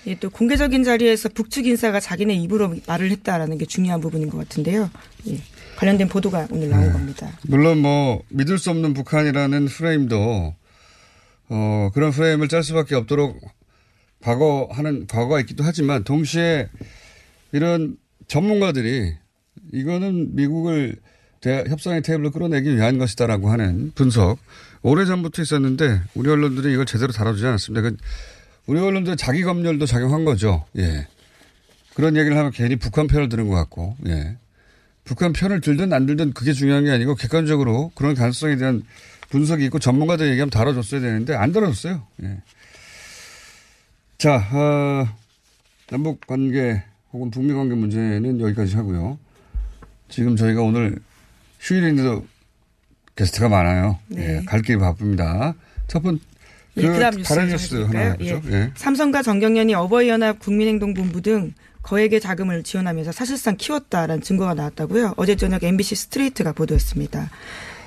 예, 0.08 0.16
또 0.16 0.30
공개적인 0.30 0.86
자리에서 0.86 1.28
북측 1.30 1.68
인사가 1.68 2.00
자기네 2.00 2.34
입으로 2.36 2.74
말을 2.88 3.12
했다라는 3.12 3.58
게 3.58 3.66
중요한 3.66 4.00
부분인 4.00 4.30
것 4.30 4.38
같은데요. 4.38 4.90
예, 5.28 5.38
관련된 5.76 6.08
보도가 6.08 6.48
오늘 6.50 6.70
나온 6.70 6.94
겁니다. 6.94 7.38
물론 7.44 7.80
뭐 7.80 8.24
믿을 8.30 8.58
수 8.58 8.70
없는 8.70 8.94
북한이라는 8.94 9.66
프레임도 9.66 10.56
어 11.50 11.90
그런 11.94 12.12
프레임을 12.12 12.48
짤 12.48 12.64
수밖에 12.64 12.96
없도록 12.96 13.38
과거 14.22 14.70
하는 14.72 15.08
과거가 15.08 15.42
있기도 15.42 15.66
하지만 15.66 16.06
동시에 16.06 16.70
이런 17.52 17.98
전문가들이 18.28 19.14
이거는 19.74 20.36
미국을 20.36 20.96
대, 21.42 21.66
협상의 21.68 22.02
테이블로 22.02 22.32
끌어내기 22.32 22.76
위한 22.76 22.98
것이다라고 22.98 23.50
하는 23.50 23.92
분석 23.94 24.40
오래 24.82 25.06
전부터 25.06 25.42
있었는데 25.42 26.02
우리 26.16 26.30
언론들이 26.30 26.74
이걸 26.74 26.86
제대로 26.86 27.12
다뤄주지 27.12 27.46
않았습니다. 27.46 27.90
그 27.90 27.98
우리 28.68 28.80
언론들 28.80 29.18
자기 29.18 29.44
검열도 29.44 29.86
작용한 29.86 30.26
거죠. 30.26 30.66
예. 30.78 31.08
그런 31.94 32.16
얘기를 32.16 32.38
하면 32.38 32.52
괜히 32.52 32.76
북한 32.76 33.08
편을 33.08 33.30
드는 33.30 33.48
것 33.48 33.56
같고, 33.56 33.96
예. 34.08 34.38
북한 35.04 35.34
편을 35.34 35.62
들든 35.62 35.94
안 35.94 36.06
들든 36.06 36.34
그게 36.34 36.52
중요한 36.54 36.84
게 36.84 36.92
아니고 36.92 37.16
객관적으로 37.16 37.92
그런 37.96 38.14
가능성에 38.14 38.58
대한 38.58 38.84
분석이 39.30 39.66
있고 39.66 39.80
전문가들 39.80 40.28
얘기하면 40.28 40.50
다뤄줬어야 40.50 41.02
되는데 41.02 41.34
안 41.34 41.54
다뤄줬어요. 41.54 42.06
예. 42.24 42.38
자, 44.18 44.36
어, 44.36 45.08
남북 45.90 46.28
관계 46.28 46.84
혹은 47.14 47.32
북미 47.32 47.54
관계 47.54 47.76
문제는 47.76 48.42
여기까지 48.42 48.76
하고요. 48.76 49.18
지금 50.10 50.36
저희가 50.36 50.62
오늘 50.62 51.00
휴일인데도 51.60 52.26
게스트가 53.16 53.48
많아요. 53.50 53.98
네. 54.08 54.38
예, 54.40 54.46
갈 54.46 54.62
길이 54.62 54.78
바쁩니다. 54.78 55.56
첫 55.88 56.04
번, 56.04 56.20
그 56.20 56.37
예, 56.78 56.88
그다음 56.88 57.16
뉴스 57.18 57.30
다른 57.30 57.50
좀 57.50 57.58
뉴스? 57.58 57.76
하나. 57.76 58.16
예. 58.22 58.42
예. 58.50 58.72
삼성과 58.76 59.22
정경련이 59.22 59.74
어버이연합 59.74 60.40
국민행동본부 60.40 61.22
등 61.22 61.54
거액의 61.84 62.20
자금을 62.20 62.64
지원하면서 62.64 63.12
사실상 63.12 63.56
키웠다라는 63.56 64.22
증거가 64.22 64.54
나왔다고요. 64.54 65.14
어제 65.18 65.36
저녁 65.36 65.64
MBC 65.64 65.96
스트레이트가 65.96 66.52
보도했습니다. 66.52 67.30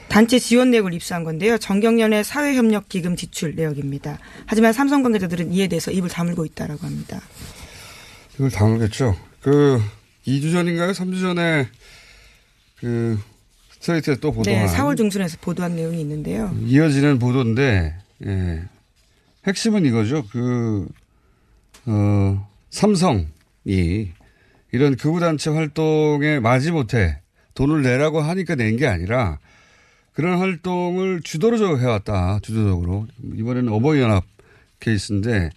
단체 0.09 0.39
지원 0.39 0.71
내역을 0.71 0.93
입수한 0.95 1.23
건데요. 1.23 1.57
정경련의 1.59 2.25
사회협력기금 2.25 3.15
지출 3.15 3.55
내역입니다. 3.55 4.19
하지만 4.47 4.73
삼성 4.73 5.03
관계자들은 5.03 5.53
이에 5.53 5.69
대해서 5.69 5.93
입을 5.93 6.09
다물고 6.09 6.45
있다라고 6.47 6.85
합니다. 6.85 7.21
이걸 8.35 8.51
다물겠죠. 8.51 9.17
그 9.41 9.81
2주 10.27 10.53
전인가요? 10.53 10.93
3주 10.93 11.21
전에 11.21 11.69
그 12.81 13.19
스트레이트에 13.73 14.17
또 14.17 14.33
보도한 14.33 14.67
네, 14.67 14.73
4월 14.73 14.97
중순에서 14.97 15.39
보도한 15.41 15.77
내용이 15.77 16.01
있는데요. 16.01 16.55
이어지는 16.67 17.19
보도인데 17.19 17.95
예. 18.27 18.63
핵심은 19.47 19.87
이거죠. 19.87 20.25
그 20.31 20.87
어, 21.87 22.49
삼성이 22.71 24.13
이런 24.73 24.97
극우단체 24.97 25.51
활동에 25.51 26.39
마지못해 26.41 27.21
돈을 27.55 27.83
내라고 27.83 28.21
하니까 28.21 28.55
낸 28.55 28.77
게 28.77 28.87
아니라 28.87 29.39
그런 30.13 30.39
활동을 30.39 31.21
주도로 31.23 31.79
해왔다. 31.79 32.41
주도적으로. 32.43 33.07
이번에는 33.37 33.73
어버이연합 33.73 34.25
케이스인데 34.81 35.51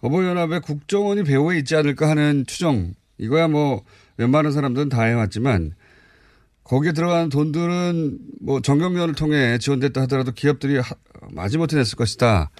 어버이연합의 0.00 0.60
국정원이 0.60 1.24
배후에 1.24 1.58
있지 1.58 1.76
않을까 1.76 2.10
하는 2.10 2.44
추정. 2.46 2.92
이거야 3.18 3.48
뭐 3.48 3.82
웬만한 4.16 4.52
사람들은 4.52 4.88
다 4.90 5.04
해왔지만 5.04 5.72
거기에 6.64 6.92
들어가는 6.92 7.28
돈들은 7.28 8.18
뭐 8.40 8.60
정경련을 8.60 9.14
통해 9.14 9.58
지원됐다 9.58 10.02
하더라도 10.02 10.32
기업들이 10.32 10.78
하, 10.78 10.94
마지못해 11.30 11.76
냈을 11.76 11.96
것이다. 11.96 12.50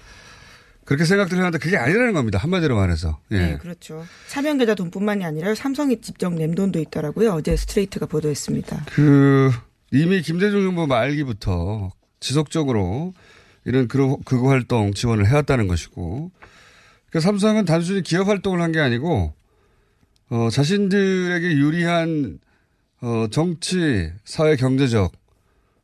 그렇게 0.85 1.05
생각들 1.05 1.39
하는데 1.39 1.59
그게 1.59 1.77
아니라는 1.77 2.13
겁니다. 2.13 2.39
한마디로 2.39 2.77
말해서. 2.77 3.19
예. 3.33 3.39
네, 3.39 3.59
그렇죠. 3.59 4.05
사면 4.27 4.59
계좌 4.59 4.75
돈뿐만이 4.75 5.25
아니라 5.25 5.55
삼성이 5.55 6.01
직접 6.01 6.33
낸 6.35 6.55
돈도 6.55 6.79
있더라고요. 6.81 7.33
어제 7.33 7.57
스트레이트가 7.57 8.07
보도했습니다. 8.07 8.85
그 8.91 9.51
이미 9.93 10.21
김대중 10.23 10.63
정부 10.63 10.87
말기부터 10.87 11.91
지속적으로 12.21 13.15
이런 13.65 13.89
극우 13.89 14.19
극우 14.25 14.51
활동 14.51 14.93
지원을 14.93 15.27
해왔다는 15.27 15.69
것이고 15.69 16.31
그 17.11 17.21
삼성은 17.21 17.65
단순히 17.65 18.03
기업 18.03 18.29
활동을 18.29 18.61
한 18.61 18.73
게 18.73 18.81
아니고 18.81 19.33
어, 20.31 20.49
자신들에게 20.51 21.47
유리한 21.57 22.39
어, 23.01 23.27
정치, 23.31 24.11
사회, 24.25 24.57
경제적 24.57 25.13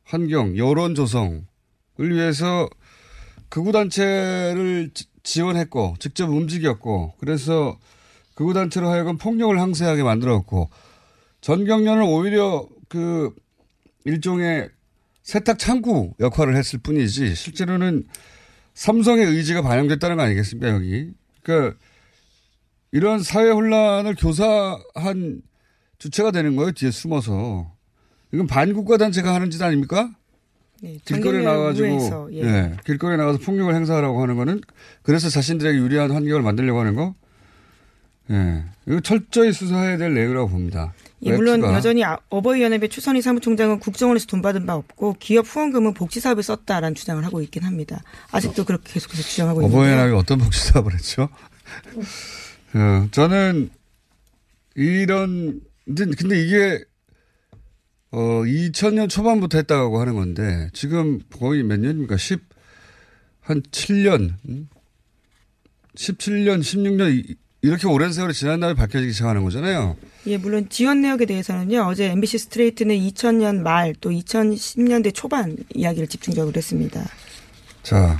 환경, 0.03 0.57
여론 0.57 0.93
조성을 0.95 1.41
위해서 1.99 2.67
극우단체를 3.51 4.91
지원했고, 5.23 5.95
직접 5.99 6.29
움직였고, 6.29 7.13
그래서 7.19 7.77
극우단체로 8.33 8.89
하여금 8.89 9.17
폭력을 9.17 9.59
항세하게 9.59 10.03
만들었고, 10.03 10.69
전경련을 11.41 12.03
오히려 12.03 12.67
그 12.87 13.35
일종의 14.05 14.69
세탁 15.21 15.59
창구 15.59 16.13
역할을 16.19 16.55
했을 16.55 16.79
뿐이지, 16.79 17.35
실제로는 17.35 18.05
삼성의 18.73 19.25
의지가 19.25 19.61
반영됐다는 19.61 20.15
거 20.15 20.23
아니겠습니까, 20.23 20.69
여기. 20.69 21.11
그러니까 21.43 21.77
이런 22.91 23.21
사회 23.21 23.49
혼란을 23.49 24.15
교사한 24.15 25.41
주체가 25.99 26.31
되는 26.31 26.55
거예요, 26.55 26.71
뒤에 26.71 26.89
숨어서. 26.89 27.71
이건 28.33 28.47
반국가 28.47 28.97
단체가 28.97 29.35
하는 29.35 29.51
짓 29.51 29.61
아닙니까? 29.61 30.09
네, 30.83 30.97
길거리에 31.05 31.45
우회에서, 31.45 32.27
예. 32.33 32.41
예, 32.41 32.77
길거리에 32.85 33.15
나가서 33.17 33.37
폭력을 33.39 33.73
행사하라고 33.73 34.21
하는 34.21 34.35
거는 34.35 34.61
그래서 35.03 35.29
자신들에게 35.29 35.77
유리한 35.77 36.09
환경을 36.11 36.41
만들려고 36.41 36.79
하는 36.79 36.95
거? 36.95 37.13
예. 38.31 38.63
이거 38.87 38.99
철저히 39.01 39.53
수사해야 39.53 39.97
될 39.97 40.13
내용이라고 40.15 40.49
봅니다. 40.49 40.93
예, 41.23 41.35
물론. 41.35 41.61
여전히 41.61 42.03
아- 42.03 42.17
어버이연합의 42.29 42.89
추선희 42.89 43.21
사무총장은 43.21 43.77
국정원에서 43.79 44.25
돈 44.25 44.41
받은 44.41 44.65
바 44.65 44.73
없고 44.75 45.17
기업 45.19 45.45
후원금은 45.45 45.93
복지사업에 45.93 46.41
썼다라는 46.41 46.95
주장을 46.95 47.23
하고 47.23 47.41
있긴 47.43 47.63
합니다. 47.63 48.01
아직도 48.31 48.65
그렇게 48.65 48.93
계속해서 48.93 49.21
주장하고 49.21 49.61
있는데요. 49.61 49.79
어버이연합이 49.79 50.13
어떤 50.13 50.39
복지사업을 50.39 50.93
했죠? 50.95 51.29
어, 52.73 53.07
저는 53.11 53.69
이런 54.75 55.61
근데 55.85 56.41
이게 56.43 56.83
어 58.11 58.43
2000년 58.43 59.09
초반부터 59.09 59.57
했다고 59.59 59.99
하는 59.99 60.15
건데 60.15 60.69
지금 60.73 61.19
거의 61.37 61.63
몇 61.63 61.79
년입니까? 61.79 62.17
10 62.17 62.51
한 63.43 63.63
7년, 63.63 64.35
음? 64.49 64.69
17년, 65.95 66.59
16년 66.61 67.11
이, 67.11 67.35
이렇게 67.63 67.87
오랜 67.87 68.13
세월이 68.13 68.33
지난 68.35 68.59
다음에 68.59 68.75
밝혀지기 68.75 69.11
시작하는 69.13 69.43
거잖아요. 69.43 69.97
예, 70.27 70.37
물론 70.37 70.69
지원 70.69 71.01
내역에 71.01 71.25
대해서는요. 71.25 71.81
어제 71.81 72.11
MBC 72.11 72.37
스트레이트는 72.37 72.95
2000년 72.95 73.61
말 73.61 73.93
또 73.99 74.11
2010년대 74.11 75.13
초반 75.13 75.57
이야기를 75.73 76.07
집중적으로 76.07 76.53
했습니다. 76.55 77.03
자, 77.81 78.19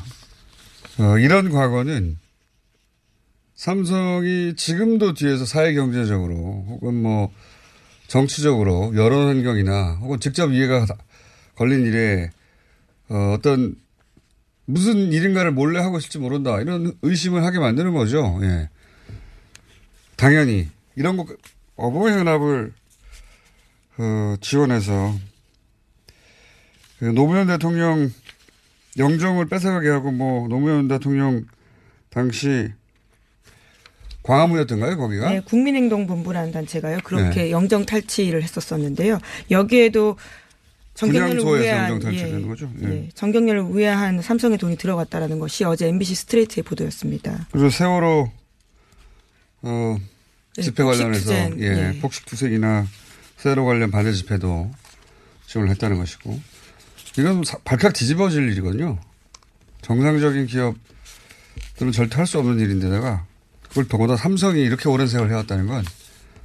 어, 0.97 1.17
이런 1.19 1.51
과거는 1.51 2.17
삼성이 3.53 4.55
지금도 4.55 5.13
뒤에서 5.13 5.45
사회 5.45 5.73
경제적으로 5.75 6.33
혹은 6.67 6.95
뭐 6.95 7.31
정치적으로 8.11 8.91
여론 8.97 9.29
환경이나 9.29 9.99
혹은 10.01 10.19
직접 10.19 10.51
이해가 10.51 10.85
걸린 11.55 11.85
일에 11.85 12.29
어, 13.07 13.35
어떤 13.37 13.73
무슨 14.65 15.13
일인가를 15.13 15.51
몰래 15.51 15.79
하고 15.79 15.97
있을지 15.97 16.19
모른다 16.19 16.59
이런 16.59 16.91
의심을 17.03 17.45
하게 17.45 17.59
만드는 17.59 17.93
거죠. 17.93 18.37
예. 18.41 18.69
당연히 20.17 20.67
이런 20.97 21.15
거 21.15 21.25
어버이 21.77 22.11
연합을 22.11 22.73
어, 23.97 24.35
지원해서 24.41 25.15
그 26.99 27.05
노무현 27.05 27.47
대통령 27.47 28.11
영정을 28.97 29.45
뺏어가게 29.45 29.87
하고 29.87 30.11
뭐 30.11 30.49
노무현 30.49 30.89
대통령 30.89 31.45
당시 32.09 32.73
광화문이었던가요 34.23 34.97
거기가? 34.97 35.29
네, 35.31 35.39
국민행동본부라는 35.41 36.51
단체가요. 36.51 36.99
그렇게 37.03 37.43
네. 37.43 37.51
영정 37.51 37.85
탈취를 37.85 38.43
했었었는데요. 38.43 39.19
여기에도 39.49 40.17
정경련을 40.93 41.39
우회한 41.39 41.99
탈취되는 41.99 42.47
거죠? 42.47 42.69
예. 42.83 42.87
예, 42.89 43.09
정경련을 43.15 43.61
우회한 43.61 44.21
삼성의 44.21 44.57
돈이 44.57 44.77
들어갔다라는 44.77 45.39
것이 45.39 45.63
어제 45.63 45.87
MBC 45.87 46.15
스트레이트의 46.15 46.63
보도였습니다. 46.63 47.47
그래서 47.51 47.69
세월호 47.75 48.29
어, 49.63 49.97
네, 50.57 50.61
집회 50.61 50.83
관련해서 50.83 51.33
예, 51.33 51.93
예. 51.95 51.99
폭식투쟁이나 52.01 52.85
세월호 53.37 53.65
관련 53.65 53.89
반대 53.89 54.11
집회도 54.11 54.69
지원을 55.47 55.71
했다는 55.71 55.97
것이고 55.97 56.39
이건 57.17 57.43
사- 57.43 57.57
발칵 57.63 57.93
뒤집어질 57.93 58.49
일이거든요. 58.51 58.99
정상적인 59.81 60.45
기업들은 60.45 61.91
절대 61.93 62.17
할 62.17 62.27
수 62.27 62.37
없는 62.37 62.59
일인데다가 62.59 63.25
그걸 63.71 63.87
더구나 63.87 64.17
삼성이 64.17 64.61
이렇게 64.61 64.89
오랜 64.89 65.07
세월 65.07 65.29
해왔다는 65.29 65.67
건 65.67 65.85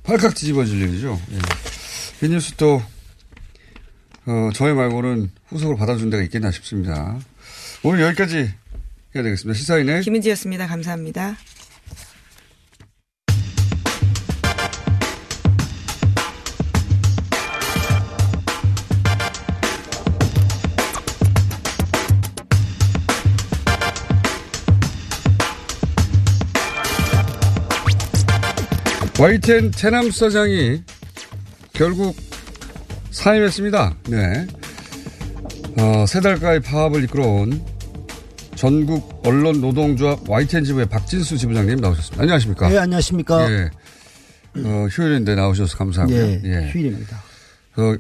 발칵 0.05 0.35
뒤집어질 0.35 0.81
일이죠. 0.81 1.21
예. 1.33 2.27
이 2.27 2.31
뉴스 2.31 2.55
또 2.55 2.81
어, 4.27 4.51
저희 4.55 4.73
말고는 4.73 5.31
후속으로 5.49 5.77
받아준 5.77 6.09
데가 6.09 6.23
있겠나 6.23 6.53
싶습니다. 6.53 7.19
오늘 7.83 8.01
여기까지 8.03 8.37
해야 8.37 9.23
되겠습니다. 9.25 9.59
시사인의 9.59 10.03
김은지였습니다. 10.03 10.69
감사합니다. 10.69 11.37
YTN 29.19 29.73
체남 29.73 30.11
사장이 30.11 30.83
결국 31.73 32.15
사임했습니다. 33.13 33.97
네. 34.11 34.47
어, 35.79 36.05
세 36.07 36.21
달가의 36.21 36.61
파업을 36.61 37.03
이끌어온 37.05 37.65
전국 38.57 39.23
언론 39.27 39.63
노동조합 39.63 40.29
YTN 40.29 40.65
지부의 40.65 40.91
박진수 40.91 41.39
지부장님 41.39 41.77
나오셨습니다. 41.77 42.23
안녕하십니까? 42.23 42.69
네, 42.69 42.77
안녕하십니까? 42.77 43.51
예. 43.51 43.71
어, 44.63 44.87
휴일인데 44.91 45.35
나오셔서 45.35 45.79
감사하고요. 45.79 46.41
예, 46.45 46.71
휴일입니다. 46.73 47.17
어, 47.79 47.97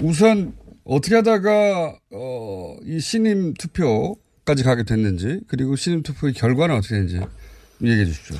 우선 0.00 0.52
어떻게 0.84 1.16
하다가 1.16 1.96
어, 2.12 2.76
이 2.84 3.00
신임 3.00 3.54
투표까지 3.54 4.62
가게 4.62 4.84
됐는지 4.84 5.40
그리고 5.48 5.74
신임 5.74 6.04
투표의 6.04 6.32
결과는 6.34 6.76
어떻게 6.76 6.94
됐는지 6.94 7.20
얘기해 7.82 8.04
주십시오. 8.04 8.36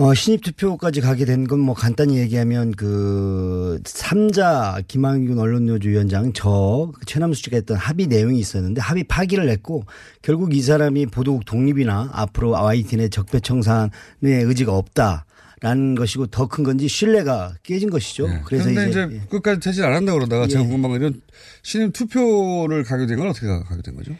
어, 0.00 0.14
신입 0.14 0.42
투표까지 0.42 1.00
가게 1.00 1.24
된 1.24 1.44
건 1.48 1.58
뭐 1.58 1.74
간단히 1.74 2.18
얘기하면 2.18 2.70
그 2.72 3.80
3자 3.84 4.86
김한균 4.86 5.38
언론노조 5.38 5.88
위원장 5.88 6.32
저 6.34 6.92
최남수 7.06 7.42
씨가 7.42 7.56
했던 7.56 7.76
합의 7.76 8.06
내용이 8.06 8.38
있었는데 8.38 8.80
합의 8.80 9.02
파기를 9.04 9.48
했고 9.48 9.84
결국 10.22 10.54
이 10.54 10.62
사람이 10.62 11.06
보도국 11.06 11.44
독립이나 11.46 12.10
앞으로 12.12 12.52
YTN의 12.52 13.10
적폐 13.10 13.40
청산의 13.40 13.90
의지가 14.22 14.72
없다. 14.76 15.24
라는 15.60 15.96
것이고 15.96 16.28
더 16.28 16.46
큰 16.46 16.62
건지 16.62 16.86
신뢰가 16.86 17.54
깨진 17.64 17.90
것이죠. 17.90 18.28
그래서 18.44 18.66
그런데 18.70 18.90
이제, 18.90 19.08
이제, 19.10 19.20
끝까지 19.28 19.58
되질 19.58 19.82
않았다 19.84 20.12
그러다가 20.12 20.46
제가 20.46 20.62
예. 20.62 20.66
궁금한 20.68 20.92
건 20.92 21.00
이런 21.00 21.20
신임 21.64 21.90
투표를 21.90 22.84
가게 22.84 23.06
된 23.06 23.18
건 23.18 23.26
어떻게 23.30 23.48
가게 23.48 23.82
된 23.82 23.96
거죠? 23.96 24.12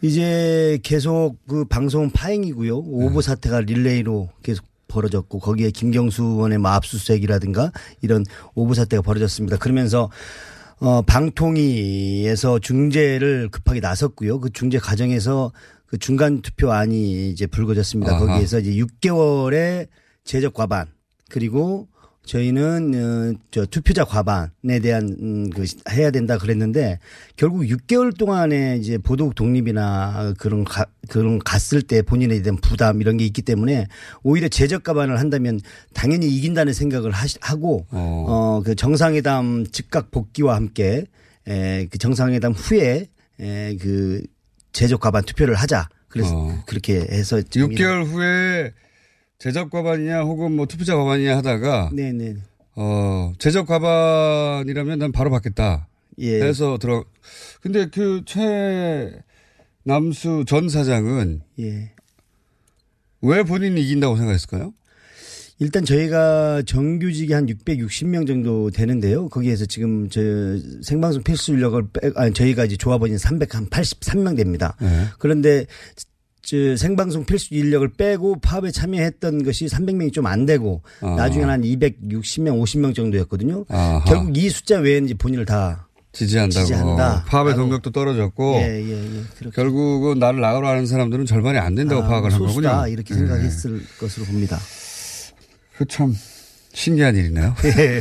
이제 0.00 0.78
계속 0.82 1.36
그 1.46 1.66
방송 1.66 2.08
파행이고요. 2.10 2.78
오보 2.78 3.20
사태가 3.20 3.60
릴레이로 3.60 4.30
계속 4.42 4.64
벌어졌고 4.88 5.38
거기에 5.38 5.70
김경수 5.70 6.22
의원의 6.24 6.58
뭐 6.58 6.72
압수수색이라든가 6.72 7.70
이런 8.00 8.24
오보 8.54 8.74
사태가 8.74 9.02
벌어졌습니다. 9.02 9.58
그러면서 9.58 10.10
어 10.80 11.02
방통위에서 11.02 12.58
중재를 12.58 13.48
급하게 13.50 13.80
나섰고요. 13.80 14.40
그 14.40 14.50
중재 14.50 14.78
과정에서 14.78 15.52
그 15.86 15.98
중간 15.98 16.42
투표안이 16.42 17.30
이제 17.30 17.46
불거졌습니다. 17.46 18.12
아하. 18.12 18.26
거기에서 18.26 18.58
이제 18.60 18.72
6개월의 18.72 19.88
제적 20.24 20.54
과반 20.54 20.86
그리고 21.30 21.88
저희는 22.28 22.92
어, 23.34 23.38
저 23.50 23.64
투표자 23.64 24.04
과반에 24.04 24.80
대한 24.82 25.16
음, 25.20 25.50
그 25.50 25.64
해야 25.90 26.10
된다 26.10 26.36
그랬는데 26.36 26.98
결국 27.36 27.62
6개월 27.62 28.16
동안에 28.16 28.76
이제 28.76 28.98
보도국 28.98 29.34
독립이나 29.34 30.34
그런 30.38 30.64
가, 30.64 30.84
그런 31.08 31.38
갔을 31.38 31.80
때 31.80 32.02
본인에 32.02 32.40
대한 32.42 32.58
부담 32.58 33.00
이런 33.00 33.16
게 33.16 33.24
있기 33.24 33.40
때문에 33.42 33.86
오히려 34.22 34.48
제적 34.48 34.82
과반을 34.82 35.18
한다면 35.18 35.58
당연히 35.94 36.28
이긴다는 36.28 36.74
생각을 36.74 37.12
하시, 37.12 37.38
하고 37.40 37.86
어그 37.90 38.74
정상회담 38.74 39.64
즉각 39.72 40.10
복귀와 40.10 40.54
함께 40.54 41.06
에, 41.48 41.86
그 41.86 41.96
정상회담 41.96 42.52
후에 42.52 43.08
에, 43.40 43.76
그 43.76 44.22
제적 44.72 45.00
과반 45.00 45.24
투표를 45.24 45.54
하자. 45.54 45.88
그래서 46.08 46.36
어. 46.36 46.62
그렇게 46.66 47.00
해서 47.00 47.40
지금 47.40 47.70
6개월 47.70 48.06
후에 48.06 48.72
제적 49.38 49.70
과반이냐 49.70 50.22
혹은 50.22 50.52
뭐 50.52 50.66
투표자 50.66 50.96
과반이냐 50.96 51.36
하다가 51.38 51.90
네네. 51.92 52.36
어 52.74 53.32
제적 53.38 53.66
과반이라면 53.66 54.98
난 54.98 55.12
바로 55.12 55.30
받겠다. 55.30 55.88
예. 56.18 56.42
해서 56.42 56.78
들어. 56.78 57.04
근데 57.60 57.86
그 57.86 58.22
최남수 59.84 60.44
전 60.46 60.68
사장은 60.68 61.42
예. 61.60 61.92
왜 63.22 63.42
본인이 63.44 63.80
이긴다고 63.80 64.16
생각했을까요? 64.16 64.74
일단 65.60 65.84
저희가 65.84 66.62
정규직이 66.62 67.32
한 67.32 67.46
660명 67.46 68.26
정도 68.28 68.70
되는데요. 68.70 69.28
거기에서 69.28 69.66
지금 69.66 70.08
저 70.08 70.20
생방송 70.82 71.24
필수 71.24 71.52
인력을 71.52 71.88
빼, 71.92 72.12
아니 72.14 72.32
저희가 72.32 72.64
이제 72.64 72.76
조합원이 72.76 73.16
383명 73.16 74.36
됩니다. 74.36 74.76
네. 74.80 75.06
그런데 75.18 75.66
저 75.96 76.06
생방송 76.76 77.24
필수 77.24 77.54
인력을 77.54 77.86
빼고 77.96 78.40
파업에 78.40 78.70
참여했던 78.70 79.42
것이 79.44 79.66
300명이 79.66 80.12
좀 80.12 80.26
안 80.26 80.44
되고 80.46 80.82
아. 81.00 81.14
나중에 81.16 81.44
한 81.44 81.62
260명, 81.62 82.60
50명 82.62 82.94
정도였거든요. 82.94 83.64
아하. 83.68 84.04
결국 84.06 84.36
이 84.36 84.48
숫자 84.50 84.78
외에는 84.78 85.16
본인을 85.16 85.46
다 85.46 85.86
지지한다고. 86.12 86.66
지지한다. 86.66 87.24
파업의. 87.28 87.54
동력도 87.54 87.90
떨어졌고. 87.90 88.56
예, 88.56 88.82
예, 88.82 88.90
예. 88.90 89.22
그렇게. 89.38 89.54
결국은 89.54 90.18
나를 90.18 90.40
나가라 90.40 90.70
하는 90.70 90.86
사람들은 90.86 91.26
절반이 91.26 91.58
안 91.58 91.74
된다고 91.74 92.02
아, 92.02 92.08
파악을 92.08 92.32
한 92.32 92.38
거군요. 92.40 92.86
이렇게 92.88 93.14
예. 93.14 93.18
생각했을 93.18 93.80
것으로 94.00 94.26
봅니다. 94.26 94.58
그참 95.76 96.14
신기한 96.78 97.16
일이네요. 97.16 97.54
예. 97.64 98.00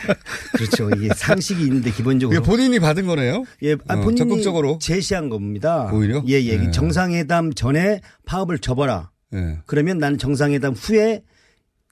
그렇죠. 0.56 0.88
이게 0.96 1.12
상식이 1.14 1.62
있는데 1.64 1.90
기본적으로. 1.90 2.36
이게 2.38 2.44
본인이 2.46 2.78
받은 2.80 3.06
거네요? 3.06 3.44
예, 3.62 3.74
아, 3.86 3.94
어, 3.94 4.00
본인이 4.00 4.16
적극적으로? 4.16 4.78
제시한 4.80 5.28
겁니다. 5.28 5.90
오히려? 5.92 6.22
예, 6.28 6.42
예. 6.42 6.56
네. 6.56 6.70
정상회담 6.70 7.52
전에 7.52 8.00
파업을 8.24 8.58
접어라. 8.58 9.10
예. 9.34 9.58
그러면 9.66 9.98
나는 9.98 10.16
정상회담 10.18 10.72
후에 10.72 11.22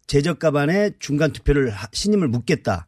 제적 0.06 0.38
가반에 0.38 0.90
중간 0.98 1.32
투표를 1.32 1.70
하- 1.70 1.88
신임을 1.92 2.28
묻겠다. 2.28 2.86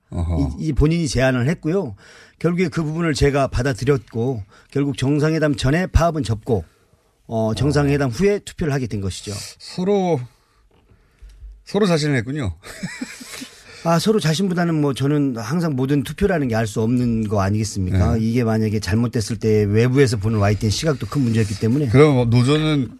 이, 0.58 0.66
이 0.68 0.72
본인이 0.72 1.06
제안을 1.06 1.46
했고요. 1.48 1.96
결국에 2.38 2.68
그 2.68 2.82
부분을 2.82 3.14
제가 3.14 3.48
받아들였고 3.48 4.42
결국 4.70 4.96
정상회담 4.96 5.54
전에 5.54 5.86
파업은 5.86 6.22
접고 6.22 6.64
어, 7.26 7.54
정상회담 7.54 8.10
후에 8.10 8.40
투표를 8.40 8.72
하게 8.72 8.86
된 8.86 9.00
것이죠. 9.00 9.32
서로 9.58 10.20
서로 11.64 11.86
자신을 11.86 12.16
했군요. 12.16 12.54
아, 13.84 13.98
서로 13.98 14.18
자신보다는 14.18 14.80
뭐 14.80 14.94
저는 14.94 15.36
항상 15.36 15.76
모든 15.76 16.02
투표라는 16.04 16.48
게 16.48 16.54
알 16.54 16.66
수 16.66 16.80
없는 16.80 17.28
거 17.28 17.42
아니겠습니까? 17.42 18.14
네. 18.16 18.20
이게 18.24 18.42
만약에 18.44 18.80
잘못됐을 18.80 19.36
때 19.38 19.64
외부에서 19.64 20.16
보는 20.16 20.38
YTN 20.38 20.70
시각도 20.70 21.06
큰 21.06 21.20
문제였기 21.22 21.58
때문에. 21.60 21.88
그럼 21.88 22.14
뭐 22.14 22.24
노조는 22.24 22.98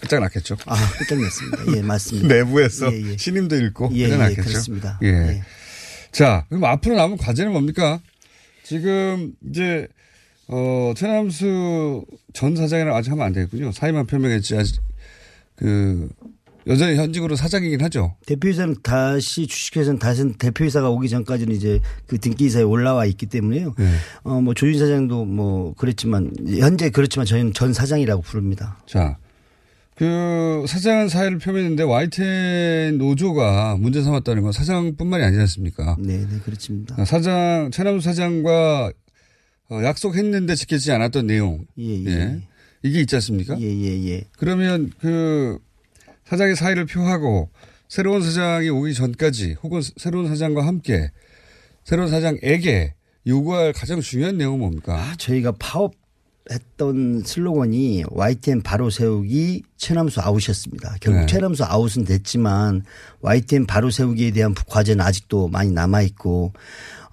끝장났겠죠. 0.00 0.56
아, 0.66 0.76
끝장났습니다. 0.98 1.76
예, 1.76 1.82
맞습니다. 1.82 2.28
내부에서 2.34 2.92
예, 2.92 3.12
예. 3.12 3.16
신임도 3.16 3.56
잃고 3.56 3.90
예, 3.94 4.00
예, 4.00 4.04
끝장났겠죠. 4.08 4.42
그렇습니다. 4.42 4.98
예. 5.02 5.08
예. 5.08 5.42
자, 6.12 6.44
그럼 6.48 6.64
앞으로 6.64 6.94
남은 6.96 7.16
과제는 7.16 7.52
뭡니까? 7.52 8.00
지금 8.64 9.32
이제 9.50 9.88
어, 10.48 10.92
최남수 10.96 12.04
전 12.34 12.56
사장이랑 12.56 12.94
아직 12.94 13.10
하면 13.10 13.24
안 13.26 13.32
되겠군요. 13.32 13.72
사임만 13.72 14.06
표명했지 14.06 14.56
아직 14.56 14.80
그 15.56 16.08
여전히 16.66 16.96
현직으로 16.96 17.36
사장이긴 17.36 17.80
하죠. 17.84 18.16
대표이사는 18.26 18.76
다시 18.82 19.46
주식회사는 19.46 19.98
다시 19.98 20.32
대표이사가 20.38 20.90
오기 20.90 21.08
전까지는 21.08 21.54
이제 21.54 21.80
그 22.06 22.18
등기이사에 22.18 22.62
올라와 22.62 23.06
있기 23.06 23.26
때문에요. 23.26 23.74
네. 23.78 23.94
어, 24.22 24.40
뭐 24.40 24.54
조윤 24.54 24.78
사장도 24.78 25.24
뭐 25.24 25.74
그랬지만 25.74 26.32
현재 26.58 26.90
그렇지만 26.90 27.24
저희는 27.26 27.54
전 27.54 27.72
사장이라고 27.72 28.22
부릅니다. 28.22 28.82
자, 28.86 29.16
그 29.94 30.64
사장 30.68 31.08
사회를 31.08 31.38
표명했는데 31.38 31.82
YTN 31.82 32.98
노조가 32.98 33.76
문제 33.80 34.02
삼았다는 34.02 34.42
건 34.42 34.52
사장뿐만이 34.52 35.24
아니지 35.24 35.40
않습니까? 35.40 35.96
네, 35.98 36.18
네, 36.18 36.38
그렇습니다. 36.44 37.02
사장 37.04 37.70
최남수 37.72 38.04
사장과 38.04 38.92
어, 39.70 39.82
약속했는데 39.82 40.54
지키지 40.54 40.92
않았던 40.92 41.26
내용. 41.26 41.64
예, 41.78 42.04
예. 42.06 42.40
이게 42.82 43.00
있지 43.00 43.16
않습니까? 43.16 43.58
예, 43.60 43.64
예, 43.66 44.08
예. 44.10 44.24
그러면 44.38 44.90
그 45.00 45.58
사장의 46.28 46.56
사의를 46.56 46.84
표하고 46.84 47.48
새로운 47.88 48.22
사장이 48.22 48.68
오기 48.68 48.92
전까지 48.92 49.56
혹은 49.62 49.80
새로운 49.96 50.28
사장과 50.28 50.66
함께 50.66 51.10
새로운 51.84 52.08
사장에게 52.10 52.94
요구할 53.26 53.72
가장 53.72 54.00
중요한 54.00 54.36
내용은 54.36 54.58
뭡니까? 54.58 55.14
저희가 55.16 55.52
파업했던 55.58 57.22
슬로건이 57.24 58.04
YTN 58.10 58.62
바로 58.62 58.90
세우기 58.90 59.62
최남수 59.78 60.20
아웃이었습니다. 60.20 60.96
결국 61.00 61.20
네. 61.20 61.26
최남수 61.26 61.64
아웃은 61.64 62.04
됐지만 62.04 62.84
YTN 63.22 63.66
바로 63.66 63.90
세우기에 63.90 64.32
대한 64.32 64.54
과제는 64.54 65.02
아직도 65.02 65.48
많이 65.48 65.72
남아 65.72 66.02
있고 66.02 66.52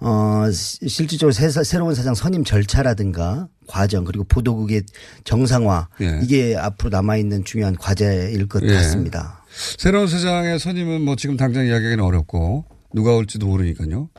어 0.00 0.50
시- 0.50 0.88
실질적으로 0.88 1.32
새, 1.32 1.48
새로운 1.48 1.94
사장 1.94 2.14
선임 2.14 2.44
절차라든가 2.44 3.48
과정 3.66 4.04
그리고 4.04 4.24
보도국의 4.24 4.82
정상화 5.24 5.88
예. 6.02 6.20
이게 6.22 6.54
앞으로 6.56 6.90
남아 6.90 7.16
있는 7.16 7.44
중요한 7.44 7.74
과제일 7.76 8.46
것 8.48 8.62
예. 8.62 8.74
같습니다. 8.74 9.42
새로운 9.78 10.06
사장의 10.06 10.58
선임은 10.58 11.00
뭐 11.02 11.16
지금 11.16 11.36
당장 11.36 11.66
이야기하기는 11.66 12.04
어렵고 12.04 12.66
누가 12.94 13.14
올지도 13.14 13.46
모르니까요. 13.46 14.10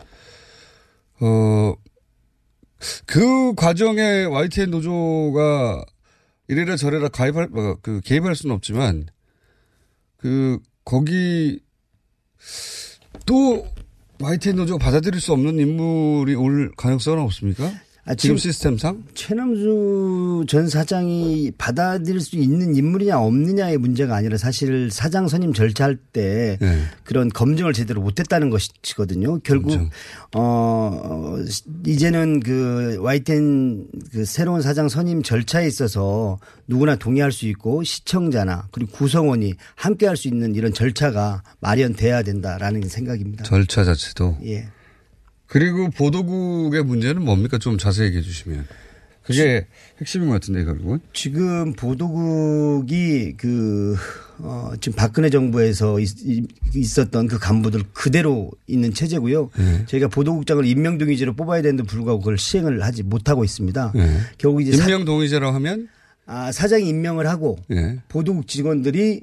어, 1.20 1.74
그 3.06 3.54
과정에 3.56 4.24
YTN 4.26 4.72
노조가 4.72 5.84
이래라 6.48 6.76
저래라 6.76 7.08
가입할, 7.10 7.50
어, 7.56 7.76
그 7.82 8.02
개입할 8.02 8.36
수는 8.36 8.56
없지만 8.56 9.08
그 10.18 10.60
거기 10.86 11.60
또 13.26 13.68
YTN 14.20 14.56
노조가 14.56 14.84
받아들일 14.84 15.22
수 15.22 15.34
없는 15.34 15.60
인물이 15.60 16.36
올 16.36 16.72
가능성은 16.76 17.22
없습니까? 17.24 17.72
아, 18.08 18.16
지금 18.16 18.38
지금 18.38 18.52
시스템상? 18.52 19.04
최남수 19.14 20.46
전 20.48 20.70
사장이 20.70 21.52
받아들일 21.58 22.22
수 22.22 22.38
있는 22.38 22.74
인물이냐 22.74 23.20
없느냐의 23.20 23.78
문제가 23.78 24.16
아니라 24.16 24.38
사실 24.38 24.90
사장 24.92 25.28
선임 25.28 25.52
절차할 25.52 25.98
때 26.14 26.58
네. 26.62 26.84
그런 27.04 27.28
검증을 27.28 27.74
제대로 27.74 28.02
못했다는 28.02 28.50
것이거든요. 28.50 29.40
결국 29.40 29.90
어 30.34 31.38
이제는 31.86 32.40
그 32.40 32.98
YTN 33.02 33.88
그 34.14 34.24
새로운 34.24 34.62
사장 34.62 34.88
선임 34.88 35.22
절차에 35.22 35.68
있어서 35.68 36.40
누구나 36.66 36.96
동의할 36.96 37.34
수 37.34 37.46
있고 37.48 37.84
시청자나 37.84 38.70
그리고 38.72 38.92
구성원이 38.94 39.56
함께할 39.76 40.16
수 40.16 40.30
있는 40.30 40.56
이런 40.56 40.74
절차가 40.74 41.44
마련돼야 41.60 42.24
된다라는 42.24 42.88
생각입니다. 42.88 43.44
절차 43.44 43.84
자체도. 43.84 44.38
예. 44.46 44.70
그리고 45.48 45.90
보도국의 45.90 46.84
문제는 46.84 47.24
뭡니까? 47.24 47.58
좀 47.58 47.78
자세히 47.78 48.08
얘기해 48.08 48.22
주시면. 48.22 48.66
그게 49.24 49.68
핵심인 50.00 50.28
것 50.28 50.36
같은데, 50.36 50.64
결국은. 50.64 51.00
지금 51.12 51.74
보도국이 51.74 53.34
그, 53.36 53.96
어, 54.40 54.72
지금 54.80 54.96
박근혜 54.96 55.30
정부에서 55.30 56.00
있, 56.00 56.10
있었던 56.74 57.28
그 57.28 57.38
간부들 57.38 57.84
그대로 57.92 58.52
있는 58.68 58.94
체제고요. 58.94 59.50
네. 59.58 59.86
저희가 59.88 60.08
보도국장을 60.08 60.66
임명 60.66 60.98
동의제로 60.98 61.34
뽑아야 61.34 61.62
되는데 61.62 61.84
불구하고 61.84 62.20
그걸 62.20 62.38
시행을 62.38 62.84
하지 62.84 63.04
못하고 63.04 63.44
있습니다. 63.44 63.92
네. 63.96 64.18
결국 64.38 64.62
이제 64.62 64.78
임명 64.78 65.04
동의제라고 65.04 65.54
하면 65.56 65.90
사, 66.26 66.34
아, 66.34 66.52
사장이 66.54 66.88
임명을 66.88 67.28
하고 67.28 67.58
예. 67.72 68.00
보도국 68.08 68.48
직원들이 68.48 69.22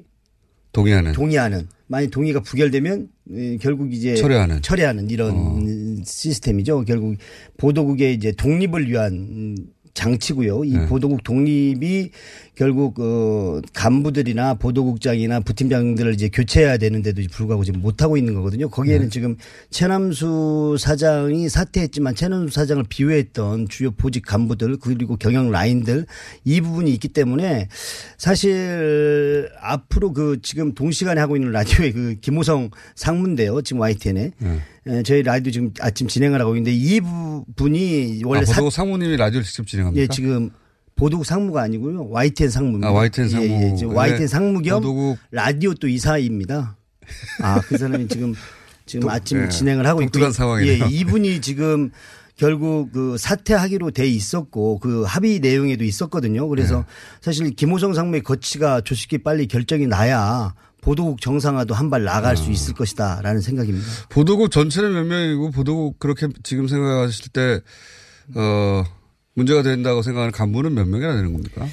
동의하는. 0.72 1.12
동의하는 1.12 1.68
만약 1.86 2.10
동의가 2.10 2.40
부결되면 2.40 3.08
에, 3.32 3.56
결국 3.58 3.92
이제 3.94 4.16
철회하는. 4.16 4.56
어. 4.56 4.60
철회하는 4.60 5.08
이런 5.08 5.93
시스템이죠. 6.04 6.84
결국 6.84 7.16
보도국의 7.56 8.14
이제 8.14 8.32
독립을 8.32 8.88
위한 8.88 9.12
음, 9.14 9.56
장치고요. 9.94 10.64
이 10.64 10.76
네. 10.76 10.86
보도국 10.86 11.22
독립이 11.22 12.10
결국 12.56 12.98
어 13.00 13.60
간부들이나 13.72 14.54
보도국장이나 14.54 15.40
부팀장들을 15.40 16.14
이제 16.14 16.28
교체해야 16.28 16.76
되는데도 16.78 17.22
불구하고 17.30 17.64
지금 17.64 17.80
못 17.80 18.02
하고 18.02 18.16
있는 18.16 18.34
거거든요. 18.34 18.68
거기에는 18.68 19.06
네. 19.06 19.08
지금 19.08 19.36
최남수 19.70 20.76
사장이 20.78 21.48
사퇴했지만 21.48 22.14
최남수 22.14 22.54
사장을 22.54 22.84
비호했던 22.88 23.68
주요 23.68 23.90
보직 23.92 24.24
간부들 24.26 24.76
그리고 24.78 25.16
경영 25.16 25.50
라인들 25.50 26.06
이 26.44 26.60
부분이 26.60 26.92
있기 26.94 27.08
때문에 27.08 27.68
사실 28.18 29.48
앞으로 29.60 30.12
그 30.12 30.38
지금 30.42 30.74
동시간에 30.74 31.20
하고 31.20 31.36
있는 31.36 31.52
라디오의 31.52 31.92
그 31.92 32.14
김호성 32.20 32.70
상무인데요. 32.96 33.62
지금 33.62 33.80
YTN에 33.80 34.30
네. 34.38 34.58
에, 34.86 35.02
저희 35.02 35.22
라디오 35.22 35.50
지금 35.50 35.72
아침 35.80 36.08
진행을 36.08 36.40
하고 36.40 36.56
있는데 36.56 36.72
이 36.76 37.00
부분이 37.00 38.22
원래 38.24 38.42
아, 38.42 38.44
사- 38.44 38.52
보도국 38.54 38.72
상무님이 38.72 39.16
라디오를 39.16 39.44
직접 39.44 39.66
진행 39.66 39.83
합니까? 39.86 40.02
예, 40.02 40.06
지금 40.08 40.50
보도국 40.96 41.26
상무가 41.26 41.62
아니고요. 41.62 42.08
YTN 42.10 42.50
상무입니다. 42.50 42.88
아, 42.88 42.92
YTN 42.92 43.28
상무. 43.28 43.46
예, 43.46 43.70
예. 43.72 43.74
지금 43.76 43.94
YTN 43.96 44.20
네. 44.20 44.26
상무 44.26 44.62
겸 44.62 44.80
보도국. 44.80 45.18
라디오 45.30 45.74
또 45.74 45.88
이사입니다. 45.88 46.76
아, 47.42 47.60
그 47.62 47.76
사람이 47.76 48.08
지금 48.08 48.34
지금 48.86 49.08
아침 49.08 49.40
네. 49.40 49.48
진행을 49.48 49.86
하고 49.86 50.02
있고 50.02 50.12
독특한 50.12 50.32
상황이네요. 50.32 50.84
예, 50.84 50.88
이분이 50.90 51.40
지금 51.40 51.90
결국 52.36 52.90
그 52.92 53.16
사퇴하기로 53.18 53.90
돼 53.92 54.06
있었고 54.08 54.78
그 54.78 55.02
합의 55.04 55.38
내용에도 55.40 55.84
있었거든요. 55.84 56.48
그래서 56.48 56.78
네. 56.78 56.84
사실 57.20 57.50
김호성 57.50 57.94
상무의 57.94 58.22
거치가 58.22 58.80
조식이 58.80 59.18
빨리 59.18 59.46
결정이 59.46 59.86
나야 59.86 60.54
보도국 60.80 61.20
정상화도 61.20 61.74
한 61.74 61.90
발 61.90 62.04
나갈 62.04 62.32
아. 62.32 62.36
수 62.36 62.50
있을 62.50 62.74
것이다라는 62.74 63.40
생각입니다. 63.40 63.86
보도국 64.10 64.50
전체는 64.50 64.92
몇 64.92 65.04
명이고 65.04 65.50
보도국 65.50 65.98
그렇게 65.98 66.28
지금 66.42 66.68
생각하실 66.68 67.28
때, 67.32 67.60
어, 68.34 68.84
문제가 69.34 69.62
된다고 69.62 70.02
생각하는 70.02 70.32
간부는 70.32 70.74
몇 70.74 70.86
명이나 70.88 71.14
되는 71.14 71.32
겁니까? 71.32 71.66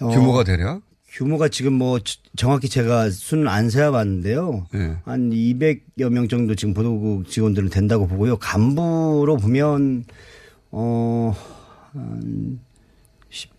어, 0.00 0.08
규모가 0.08 0.44
대략? 0.44 0.82
규모가 1.12 1.48
지금 1.48 1.72
뭐 1.74 1.98
정확히 2.36 2.68
제가 2.68 3.10
수는 3.10 3.48
안 3.48 3.68
세어봤는데요. 3.68 4.66
예. 4.74 4.96
한 5.04 5.30
200여 5.30 6.08
명 6.10 6.28
정도 6.28 6.54
지금 6.54 6.72
보도국 6.72 7.28
직원들은 7.28 7.68
된다고 7.70 8.06
보고요. 8.06 8.36
간부로 8.38 9.36
보면 9.36 10.04
어 10.70 11.34
한 11.92 12.60
10, 13.30 13.50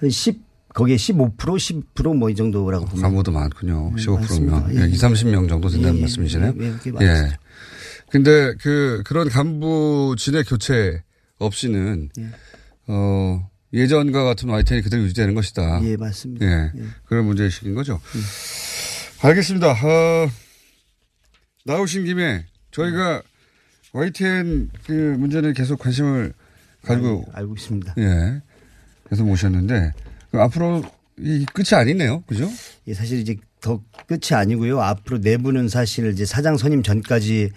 한 0.00 0.10
10, 0.10 0.40
거기에 0.74 0.96
15% 0.96 1.36
10%뭐 1.36 2.30
이 2.30 2.34
정도라고 2.34 2.86
봅니다. 2.86 3.08
간부도 3.08 3.32
많군요. 3.32 3.92
네, 3.96 4.02
15%면. 4.02 4.20
많습니다. 4.20 4.66
예, 4.74 4.80
예. 4.82 4.86
2, 4.88 4.92
30명 4.92 5.48
정도 5.48 5.68
된다는 5.68 5.94
예, 5.94 5.98
예. 5.98 6.00
말씀이시네요. 6.02 6.54
예, 6.60 6.64
예. 7.00 7.06
예. 7.06 7.38
근데 8.10 8.54
그, 8.60 9.02
그런 9.04 9.28
간부 9.28 10.14
진의 10.18 10.44
교체 10.44 11.02
없이는, 11.38 12.10
예. 12.18 12.28
어, 12.86 13.50
예전과 13.72 14.22
같은 14.24 14.48
YTN이 14.48 14.82
그대로 14.82 15.02
유지되는 15.02 15.34
것이다. 15.34 15.80
예, 15.84 15.96
맞습니다. 15.96 16.46
예. 16.46 16.72
그런 17.06 17.26
문제의식인 17.26 17.74
거죠. 17.74 18.00
알겠습니다. 19.20 19.70
어, 19.72 20.30
나오신 21.64 22.04
김에 22.04 22.46
저희가 22.70 23.22
YTN 23.92 24.70
그 24.86 24.92
문제는 24.92 25.54
계속 25.54 25.78
관심을 25.78 26.34
가지고 26.82 27.24
알고 27.32 27.54
있습니다. 27.54 27.94
예. 27.98 28.42
계속 29.08 29.26
모셨는데 29.26 29.92
그럼 30.30 30.44
앞으로 30.44 30.82
이 31.18 31.46
끝이 31.52 31.68
아니네요. 31.72 32.22
그죠? 32.26 32.50
예, 32.86 32.94
사실 32.94 33.18
이제 33.18 33.36
더 33.60 33.82
끝이 34.06 34.34
아니고요. 34.38 34.80
앞으로 34.80 35.18
내부는 35.18 35.68
사실 35.68 36.10
이제 36.10 36.24
사장 36.24 36.56
선임 36.56 36.82
전까지 36.82 37.50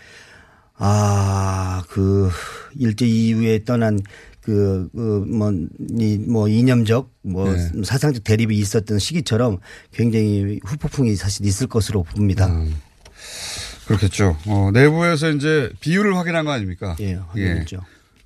아, 0.77 1.83
그 1.89 2.29
일제 2.75 3.05
이후에 3.05 3.63
떠난 3.63 3.99
그, 4.41 4.87
그, 4.93 5.25
뭐, 5.27 5.51
이, 5.99 6.17
뭐, 6.19 6.47
이념적, 6.47 7.11
뭐, 7.23 7.51
네. 7.51 7.83
사상적 7.83 8.23
대립이 8.23 8.57
있었던 8.57 8.97
시기처럼 8.97 9.57
굉장히 9.91 10.59
후폭풍이 10.63 11.15
사실 11.15 11.45
있을 11.45 11.67
것으로 11.67 12.03
봅니다. 12.03 12.47
그렇겠죠. 13.87 14.37
어, 14.45 14.69
내부에서 14.71 15.31
이제 15.31 15.69
비율을 15.81 16.15
확인한 16.15 16.45
거 16.45 16.51
아닙니까? 16.51 16.95
예, 17.01 17.15
확인했죠. 17.15 17.81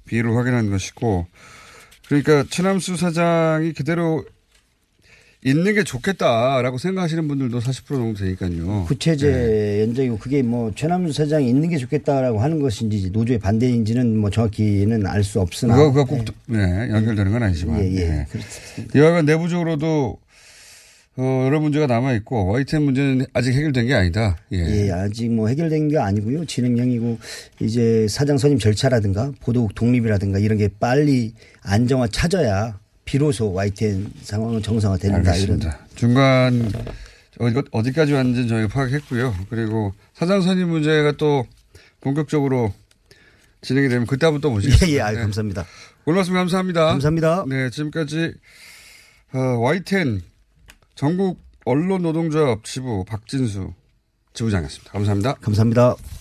비율을 0.05 0.35
확인한 0.35 0.69
것이고 0.69 1.25
그러니까 2.07 2.43
최남수 2.49 2.97
사장이 2.97 3.73
그대로 3.73 4.25
있는 5.43 5.73
게 5.73 5.83
좋겠다라고 5.83 6.77
생각하시는 6.77 7.27
분들도 7.27 7.59
40% 7.59 7.87
정도 7.87 8.19
되니까요. 8.19 8.85
구체제 8.87 9.31
네. 9.31 9.81
연장이고 9.81 10.19
그게 10.19 10.43
뭐 10.43 10.71
최남수 10.75 11.13
사장이 11.13 11.49
있는 11.49 11.69
게 11.69 11.77
좋겠다라고 11.77 12.39
하는 12.39 12.59
것인지 12.59 13.09
노조의 13.11 13.39
반대인지는 13.39 14.17
뭐 14.17 14.29
정확히는 14.29 15.07
알 15.07 15.23
수 15.23 15.39
없으나 15.39 15.75
그거, 15.75 15.91
그거 15.91 16.05
꼭, 16.05 16.25
네, 16.47 16.59
연결되는 16.89 17.31
건 17.31 17.43
아니지만. 17.43 17.79
예, 17.79 17.91
예. 17.95 18.05
네. 18.07 18.27
이와가 18.95 19.21
내부적으로도 19.21 20.17
어, 21.17 21.43
여러 21.45 21.59
문제가 21.59 21.87
남아 21.87 22.13
있고, 22.13 22.47
YTN 22.53 22.83
문제는 22.83 23.25
아직 23.33 23.51
해결된 23.53 23.85
게 23.85 23.93
아니다. 23.93 24.37
예. 24.53 24.57
예, 24.87 24.91
아직 24.91 25.29
뭐 25.29 25.47
해결된 25.49 25.89
게 25.89 25.97
아니고요. 25.97 26.45
진행형이고 26.45 27.19
이제 27.59 28.07
사장 28.09 28.37
선임 28.37 28.57
절차라든가 28.57 29.31
보도국 29.41 29.75
독립이라든가 29.75 30.39
이런 30.39 30.57
게 30.57 30.69
빨리 30.79 31.33
안정화 31.63 32.07
찾아야 32.07 32.79
비로소 33.05 33.53
YTN 33.53 34.11
상황은 34.21 34.61
정상화된다 34.61 35.17
이런 35.17 35.27
알겠습니다. 35.27 35.79
중간 35.95 36.71
어디, 37.39 37.61
어디까지 37.71 38.13
왔는지 38.13 38.47
저희가 38.47 38.67
파악했고요. 38.67 39.35
그리고 39.49 39.93
사장 40.13 40.41
선임 40.41 40.69
문제가 40.69 41.13
또 41.13 41.45
본격적으로 42.01 42.73
진행이 43.61 43.89
되면 43.89 44.07
그때 44.07 44.25
한번 44.25 44.41
또 44.41 44.49
모시겠습니다. 44.51 44.87
예, 44.91 44.95
예, 44.97 45.01
아유, 45.01 45.15
네. 45.15 45.21
감사합니다. 45.21 45.65
오늘 46.05 46.17
말씀 46.17 46.33
감사합니다. 46.33 46.85
감사합니다. 46.85 47.45
네, 47.47 47.69
지금까지 47.69 48.33
어, 49.33 49.39
YTN 49.39 50.21
전국 50.95 51.39
언론 51.65 52.01
노동조합 52.01 52.63
지부 52.63 53.05
박진수 53.05 53.73
지부장이었습니다. 54.33 54.91
감사합니다. 54.91 55.33
감사합니다. 55.35 56.20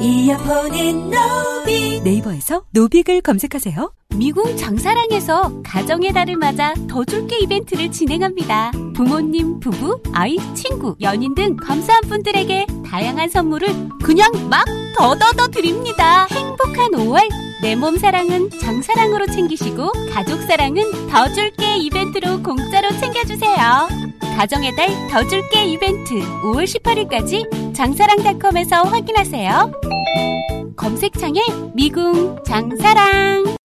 이어폰인 0.00 1.10
노빅. 1.10 2.02
네이버에서 2.04 2.62
노빅을 2.70 3.20
검색하세요. 3.22 3.92
미궁 4.14 4.56
장사랑에서 4.56 5.62
가정의 5.62 6.12
달을 6.12 6.36
맞아 6.36 6.72
더 6.88 7.04
줄게 7.04 7.38
이벤트를 7.38 7.90
진행합니다. 7.90 8.72
부모님, 8.94 9.60
부부, 9.60 10.00
아이, 10.12 10.36
친구, 10.54 10.96
연인 11.00 11.34
등 11.34 11.56
감사한 11.56 12.02
분들에게 12.08 12.66
다양한 12.86 13.28
선물을 13.28 13.68
그냥 14.02 14.30
막 14.48 14.64
더더더 14.96 15.48
드립니다. 15.48 16.26
행 16.30 16.56
복한 16.78 16.92
5월 16.92 17.28
내 17.60 17.74
몸 17.74 17.98
사랑은 17.98 18.50
장사랑으로 18.60 19.26
챙기시고 19.26 19.90
가족 20.12 20.40
사랑은 20.42 21.08
더 21.10 21.26
줄게 21.32 21.76
이벤트로 21.76 22.40
공짜로 22.40 22.88
챙겨주세요. 23.00 23.88
가정의 24.36 24.70
달 24.76 24.88
더 25.10 25.26
줄게 25.26 25.64
이벤트 25.64 26.14
5월 26.44 26.62
18일까지 26.64 27.74
장사랑닷컴에서 27.74 28.82
확인하세요. 28.82 29.72
검색창에 30.76 31.40
미궁 31.74 32.44
장사랑 32.44 33.56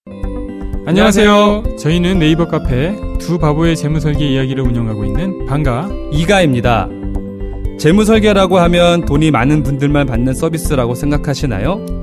안녕하세요. 0.87 1.77
저희는 1.77 2.17
네이버 2.17 2.47
카페 2.47 2.95
두 3.19 3.37
바보의 3.37 3.75
재무설계 3.77 4.27
이야기를 4.27 4.63
운영하고 4.63 5.05
있는 5.05 5.45
방가 5.45 5.87
이가입니다. 6.11 6.89
재무설계라고 7.77 8.57
하면 8.57 9.05
돈이 9.05 9.29
많은 9.29 9.61
분들만 9.61 10.07
받는 10.07 10.33
서비스라고 10.33 10.95
생각하시나요? 10.95 12.02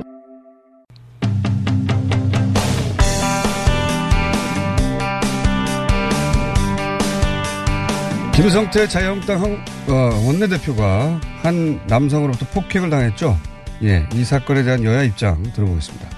김성태 8.41 8.87
자유한국당 8.87 9.43
어, 9.87 10.25
원내대표가 10.25 11.21
한 11.43 11.79
남성으로부터 11.85 12.47
폭행을 12.47 12.89
당했죠. 12.89 13.37
예, 13.83 14.09
이 14.15 14.23
사건에 14.23 14.63
대한 14.63 14.83
여야 14.83 15.03
입장 15.03 15.43
들어보겠습니다. 15.53 16.09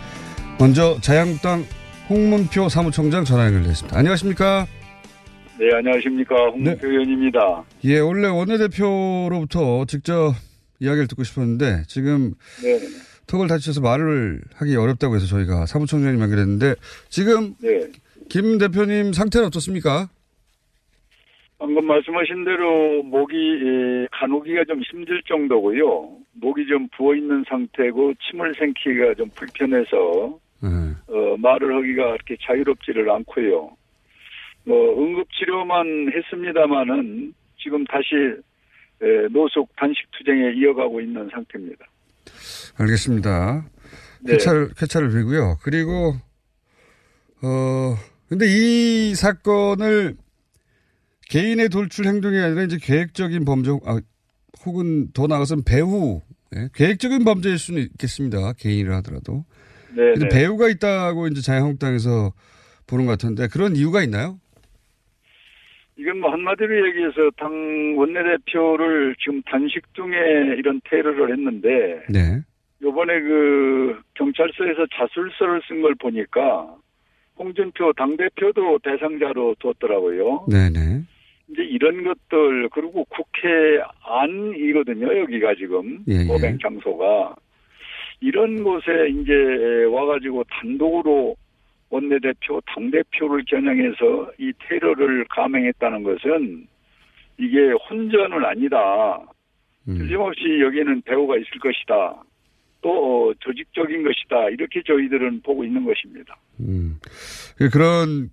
먼저 0.57 0.97
자유한국당 1.01 1.65
홍문표 2.09 2.69
사무총장 2.69 3.25
전화 3.25 3.45
연결됐습니다. 3.47 3.97
안녕하십니까? 3.97 4.65
네, 5.59 5.65
안녕하십니까. 5.75 6.33
홍문표 6.51 6.87
의원입니다. 6.87 7.65
예, 7.83 7.99
원래 7.99 8.29
원내대표로부터 8.29 9.83
직접 9.83 10.33
이야기를 10.79 11.09
듣고 11.09 11.25
싶었는데 11.25 11.83
지금 11.89 12.35
네. 12.63 12.79
턱을 13.27 13.49
다치셔서 13.49 13.81
말을 13.81 14.39
하기 14.55 14.77
어렵다고 14.77 15.17
해서 15.17 15.25
저희가 15.25 15.65
사무총장님 15.65 16.21
연결했는데 16.21 16.75
지금 17.09 17.55
네. 17.59 17.81
김 18.29 18.57
대표님 18.59 19.11
상태는 19.11 19.47
어떻습니까? 19.47 20.07
방금 21.63 21.87
말씀하신 21.87 22.43
대로 22.43 23.01
목이 23.03 23.35
예, 23.37 24.07
가누기가 24.11 24.65
좀 24.65 24.81
힘들 24.81 25.23
정도고요. 25.23 26.17
목이 26.33 26.67
좀 26.67 26.89
부어 26.89 27.15
있는 27.15 27.41
상태고 27.47 28.15
침을 28.15 28.53
생기기가 28.59 29.13
좀 29.13 29.29
불편해서 29.33 30.37
어, 31.07 31.37
말을 31.37 31.73
하기가 31.73 32.11
그렇게 32.11 32.35
자유롭지를 32.45 33.09
않고요. 33.09 33.77
뭐 34.65 35.05
응급 35.05 35.25
치료만 35.31 36.11
했습니다마는 36.13 37.33
지금 37.57 37.85
다시 37.85 38.07
예, 39.01 39.27
노숙 39.31 39.73
단식 39.77 40.05
투쟁에 40.11 40.51
이어가고 40.57 40.99
있는 40.99 41.29
상태입니다. 41.31 41.85
알겠습니다. 42.77 43.63
네. 44.21 44.33
쾌차를, 44.33 44.71
쾌차를 44.77 45.11
빌고요. 45.11 45.59
그리고, 45.63 46.13
어, 47.41 47.95
근데 48.27 48.47
이 48.49 49.15
사건을 49.15 50.17
개인의 51.33 51.69
돌출 51.69 52.05
행동이 52.05 52.37
아니라 52.37 52.61
이제 52.61 52.77
계획적인 52.79 53.43
범죄, 53.43 53.71
아, 53.87 53.99
혹은 54.67 55.11
더 55.13 55.25
나아가서는 55.25 55.63
배후, 55.63 56.21
예? 56.55 56.69
계획적인 56.75 57.23
범죄일 57.25 57.57
수는 57.57 57.81
있겠습니다. 57.81 58.53
개인이라 58.53 58.97
하더라도. 58.97 59.43
네. 59.95 60.13
근데 60.13 60.29
배후가 60.29 60.69
있다고 60.69 61.25
이제 61.27 61.41
자유한국당에서 61.41 62.33
보는 62.85 63.07
것 63.07 63.13
같은데 63.13 63.47
그런 63.47 63.75
이유가 63.75 64.03
있나요? 64.03 64.39
이건 65.97 66.19
뭐 66.19 66.31
한마디로 66.31 66.87
얘기해서 66.87 67.31
당 67.37 67.97
원내대표를 67.97 69.15
지금 69.19 69.41
단식 69.43 69.81
중에 69.95 70.55
이런 70.57 70.81
테러를 70.87 71.31
했는데 71.31 72.03
네. 72.09 72.41
요번에 72.83 73.21
그 73.21 73.99
경찰서에서 74.13 74.85
자술서를 74.93 75.61
쓴 75.67 75.81
걸 75.81 75.95
보니까 75.95 76.75
홍준표 77.39 77.93
당대표도 77.93 78.79
대상자로 78.83 79.55
뒀더라고요. 79.59 80.45
네네. 80.47 81.12
이제 81.53 81.63
이런 81.63 82.03
것들 82.03 82.69
그리고 82.69 83.05
국회 83.05 83.79
안이거든요. 84.03 85.19
여기가 85.19 85.55
지금 85.55 86.03
예, 86.07 86.21
예. 86.21 86.23
모뱅 86.25 86.57
장소가 86.59 87.35
이런 88.19 88.63
곳에 88.63 89.09
이제 89.09 89.83
와가지고 89.85 90.43
단독으로 90.49 91.35
원내대표 91.89 92.59
당대표를 92.67 93.43
겨냥해서 93.47 94.31
이 94.39 94.51
테러를 94.67 95.25
감행했다는 95.29 96.03
것은 96.03 96.67
이게 97.37 97.71
혼전은 97.71 98.43
아니다. 98.43 99.19
음. 99.87 99.97
틀림없이 99.97 100.59
여기에는 100.61 101.01
배우가 101.01 101.35
있을 101.37 101.59
것이다. 101.59 102.23
또 102.81 103.29
어, 103.29 103.33
조직적인 103.39 104.03
것이다. 104.03 104.49
이렇게 104.49 104.81
저희들은 104.85 105.41
보고 105.41 105.63
있는 105.63 105.85
것입니다. 105.85 106.35
음. 106.59 106.97
그런 107.71 108.29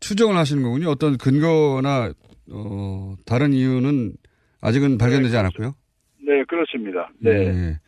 추정을 0.00 0.36
하시는 0.36 0.62
거군요. 0.62 0.88
어떤 0.88 1.16
근거나 1.16 2.12
어, 2.52 3.14
다른 3.26 3.52
이유는 3.52 4.12
아직은 4.60 4.98
발견되지 4.98 5.36
않았고요. 5.36 5.74
네, 6.26 6.44
그렇습니다. 6.44 7.10
네. 7.18 7.30
예. 7.30 7.80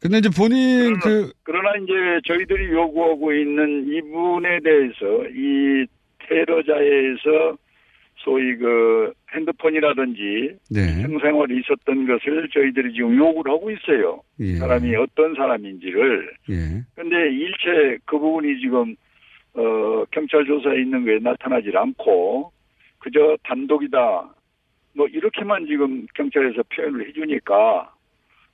근데 0.00 0.18
이제 0.18 0.28
본인 0.36 0.98
그러나, 0.98 1.00
그 1.00 1.32
그러나 1.44 1.70
이제 1.76 1.92
저희들이 2.26 2.72
요구하고 2.72 3.32
있는 3.32 3.86
이분에 3.86 4.58
대해서 4.64 5.28
이 5.32 5.86
테러자에서 6.18 7.56
소위 8.16 8.56
그 8.56 9.12
핸드폰이라든지 9.34 10.56
네. 10.70 11.02
성생활이 11.02 11.60
있었던 11.60 12.06
것을 12.06 12.48
저희들이 12.52 12.94
지금 12.94 13.16
요구를 13.16 13.52
하고 13.52 13.70
있어요. 13.70 14.20
예. 14.40 14.56
사람이 14.56 14.94
어떤 14.96 15.34
사람인지를. 15.34 16.32
예. 16.50 16.84
근데 16.94 17.16
일체 17.32 17.98
그 18.04 18.18
부분이 18.18 18.60
지금 18.60 18.96
어 19.54 20.04
경찰 20.10 20.44
조사에 20.44 20.80
있는 20.80 21.04
거에 21.04 21.18
나타나질 21.18 21.76
않고 21.76 22.52
그저 22.98 23.36
단독이다. 23.44 24.34
뭐 24.94 25.06
이렇게만 25.08 25.66
지금 25.66 26.06
경찰에서 26.14 26.62
표현을 26.74 27.08
해주니까 27.08 27.92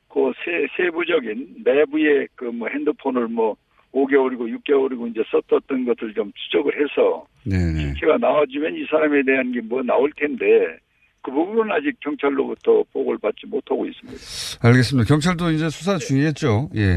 그 0.09 0.33
세, 0.45 0.67
세부적인 0.77 1.63
내부의 1.65 2.29
그 2.35 2.47
뭐 2.47 2.69
핸드폰을 2.69 3.29
뭐 3.29 3.57
5개월이고 3.93 4.55
6개월이고 4.63 5.11
이제 5.11 5.23
썼었던 5.31 5.85
것을 5.87 6.15
좀 6.15 6.31
추적을 6.35 6.81
해서 6.81 7.27
네네. 7.45 7.79
실체가 7.95 8.19
나와주면 8.19 8.75
이 8.77 8.85
사람에 8.87 9.23
대한 9.23 9.51
게 9.53 9.61
뭐 9.63 9.83
나올 9.83 10.11
텐데 10.13 10.79
그 11.23 11.31
부분은 11.31 11.71
아직 11.73 11.99
경찰로부터 12.01 12.85
보고를 12.93 13.19
받지 13.19 13.47
못하고 13.47 13.87
있습니다. 13.87 14.19
알겠습니다. 14.61 15.07
경찰도 15.09 15.51
이제 15.53 15.69
수사 15.69 15.99
중이겠죠. 15.99 16.71
예. 16.77 16.95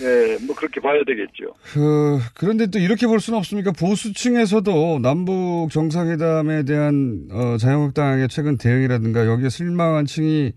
네, 0.00 0.38
뭐 0.46 0.54
그렇게 0.54 0.80
봐야 0.80 1.02
되겠죠. 1.04 1.54
그, 1.72 2.18
그런데 2.34 2.66
또 2.66 2.78
이렇게 2.78 3.06
볼 3.06 3.20
수는 3.20 3.38
없습니까? 3.38 3.72
보수층에서도 3.72 5.00
남북 5.00 5.70
정상회담에 5.70 6.64
대한, 6.64 7.26
어, 7.32 7.56
자유한국당의 7.56 8.28
최근 8.28 8.58
대응이라든가 8.58 9.26
여기에 9.26 9.48
실망한 9.48 10.06
층이 10.06 10.52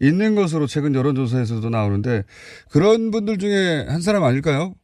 있는 0.00 0.34
것으로 0.34 0.66
최근 0.66 0.94
여론조사에서도 0.94 1.68
나오는데 1.70 2.22
그런 2.70 3.10
분들 3.10 3.38
중에 3.38 3.86
한 3.88 4.00
사람 4.00 4.22
아닐까요? 4.24 4.74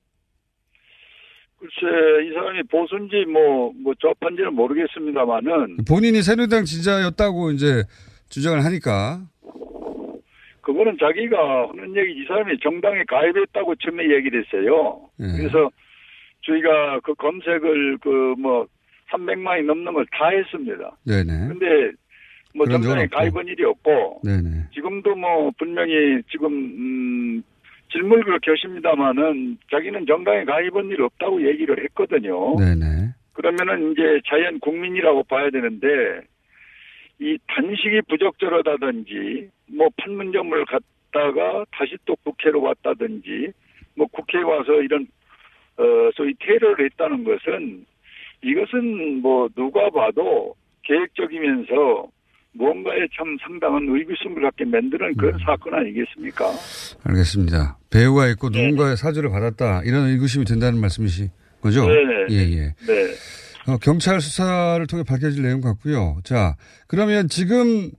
글쎄 1.65 2.27
이 2.29 2.33
사람이 2.35 2.63
보수인지 2.65 3.25
뭐, 3.31 3.73
뭐 3.83 3.95
좌파인지는 4.01 4.55
모르겠습니다만은 4.55 5.79
본인이 5.89 6.21
새누리당 6.23 6.65
지지자였다고 6.65 7.53
이제 7.53 7.83
주장을 8.29 8.63
하니까. 8.65 9.23
그거는 10.61 10.97
자기가 10.99 11.69
하는 11.71 11.97
얘기 11.97 12.21
이 12.23 12.25
사람이 12.27 12.59
정당에 12.63 13.03
가입했다고 13.09 13.75
처음에 13.77 14.05
얘기를 14.15 14.43
했어요. 14.45 15.01
예. 15.21 15.25
그래서 15.37 15.71
저희가 16.43 17.01
그 17.03 17.15
검색을 17.15 17.99
그 17.99 18.35
뭐 18.39 18.67
300만이 19.13 19.65
넘는 19.65 19.93
걸 19.93 20.05
다 20.13 20.29
했습니다. 20.29 20.97
네네. 21.07 21.49
근데 21.49 21.93
뭐 22.55 22.67
정당에. 22.67 23.07
가입한 23.07 23.47
일이 23.47 23.65
없고 23.65 24.21
네네. 24.25 24.65
지금도 24.75 25.15
뭐 25.15 25.51
분명히 25.59 26.21
지금 26.31 26.47
음 26.53 27.43
질문을 27.95 28.25
그렇게 28.25 28.51
하십니다마는 28.51 29.59
자기는 29.71 30.07
정당에 30.07 30.45
가입한 30.45 30.87
일이 30.87 31.01
없다고 31.01 31.47
얘기를 31.47 31.83
했거든요. 31.85 32.57
네네. 32.57 33.15
그러면은 33.33 33.93
이제 33.93 34.21
자연 34.27 34.59
국민이라고 34.59 35.23
봐야 35.25 35.51
되는데 35.51 35.87
이 37.21 37.39
단식이 37.47 38.03
부적절하다든지 38.09 39.49
뭐 39.77 39.89
판문점을 39.97 40.65
갔다가 40.65 41.65
다시 41.71 41.97
또 42.05 42.17
국회로 42.17 42.61
왔다든지 42.63 43.53
뭐 43.95 44.07
국회에 44.09 44.43
와서 44.43 44.83
이런 44.83 45.07
어 45.77 46.11
소위 46.15 46.35
테러를 46.41 46.85
했다는 46.87 47.23
것은 47.25 47.87
이것은 48.43 49.23
뭐 49.23 49.49
누가 49.55 49.91
봐도 49.91 50.55
계획적이면서 50.83 52.09
무언가에 52.55 52.99
참 53.17 53.37
상당한 53.43 53.83
의구심을 53.89 54.43
갖게 54.43 54.65
만드는 54.65 55.17
그런 55.17 55.39
사건 55.45 55.75
아니겠습니까? 55.75 56.53
알겠습니다. 57.05 57.79
배우가 57.91 58.29
있고 58.29 58.49
누군가의 58.49 58.97
사주를 58.97 59.31
받았다. 59.31 59.83
이런 59.85 60.09
의구심이 60.09 60.45
든다는 60.45 60.81
말씀이신 60.81 61.31
거죠? 61.61 61.87
네네. 61.87 62.27
예, 62.31 62.37
예. 62.37 62.75
네. 62.87 63.15
어, 63.67 63.79
경찰 63.79 64.21
수사를 64.21 64.87
통해 64.87 65.03
밝혀질 65.03 65.43
내용 65.43 65.61
같고요. 65.61 66.19
자, 66.23 66.57
그러면 66.87 67.29
지금 67.29 67.91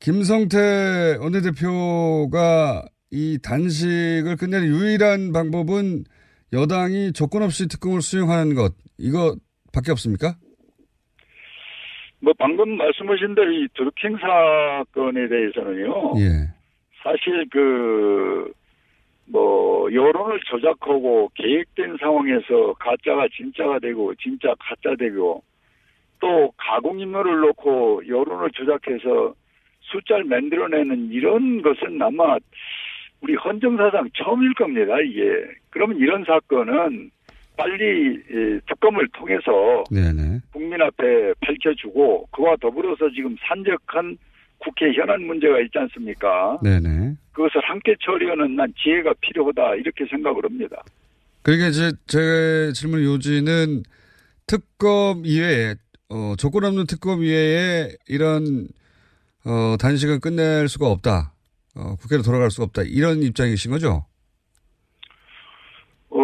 김성태 0.00 1.16
원내대표가 1.20 2.84
이 3.10 3.38
단식을 3.42 4.36
끝내는 4.36 4.68
유일한 4.68 5.32
방법은 5.32 6.04
여당이 6.52 7.12
조건 7.14 7.42
없이 7.42 7.66
특검을 7.68 8.02
수용하는 8.02 8.54
것, 8.54 8.74
이거 8.98 9.36
밖에 9.72 9.90
없습니까? 9.90 10.36
뭐 12.22 12.32
방금 12.38 12.76
말씀하신 12.76 13.34
대로 13.34 13.50
이 13.50 13.66
드루킹 13.74 14.16
사건에 14.18 15.26
대해서는요. 15.26 16.12
예. 16.18 16.48
사실 17.02 17.44
그, 17.50 18.52
뭐, 19.26 19.92
여론을 19.92 20.38
조작하고 20.44 21.32
계획된 21.34 21.96
상황에서 21.98 22.74
가짜가 22.74 23.26
진짜가 23.36 23.80
되고, 23.80 24.14
진짜 24.14 24.54
가짜 24.60 24.94
되고, 24.96 25.42
또 26.20 26.52
가공 26.56 27.00
인물을 27.00 27.40
놓고 27.40 28.02
여론을 28.06 28.52
조작해서 28.52 29.34
숫자를 29.80 30.22
만들어내는 30.24 31.10
이런 31.10 31.60
것은 31.60 32.00
아마 32.00 32.36
우리 33.20 33.34
헌정사상 33.34 34.10
처음일 34.14 34.54
겁니다, 34.54 35.00
이게. 35.00 35.44
그러면 35.70 35.98
이런 35.98 36.24
사건은 36.24 37.10
빨리 37.56 38.16
예, 38.30 38.60
특검을 38.68 39.08
통해서 39.12 39.84
네네. 39.90 40.40
국민 40.52 40.80
앞에 40.80 41.34
밝혀주고 41.40 42.28
그와 42.32 42.56
더불어서 42.60 43.10
지금 43.14 43.36
산적한 43.46 44.16
국회 44.58 44.92
현안 44.92 45.22
문제가 45.22 45.60
있지 45.60 45.78
않습니까? 45.78 46.58
네네. 46.62 47.14
그것을 47.32 47.60
함께 47.64 47.94
처리하는 48.04 48.56
난 48.56 48.72
지혜가 48.82 49.14
필요하다 49.20 49.76
이렇게 49.76 50.06
생각을 50.06 50.44
합니다. 50.44 50.82
그러니까 51.42 51.68
이제 51.68 51.90
제 52.06 52.72
질문 52.72 53.02
요지는 53.02 53.82
특검 54.46 55.22
이외에, 55.24 55.74
어, 56.08 56.34
조건 56.38 56.64
없는 56.64 56.86
특검 56.86 57.22
이외에 57.22 57.88
이런, 58.08 58.68
어, 59.44 59.76
단식은 59.80 60.20
끝낼 60.20 60.68
수가 60.68 60.86
없다. 60.86 61.32
어, 61.74 61.96
국회로 61.96 62.22
돌아갈 62.22 62.50
수가 62.50 62.64
없다. 62.64 62.82
이런 62.82 63.22
입장이신 63.22 63.70
거죠? 63.72 64.04
어 66.10 66.18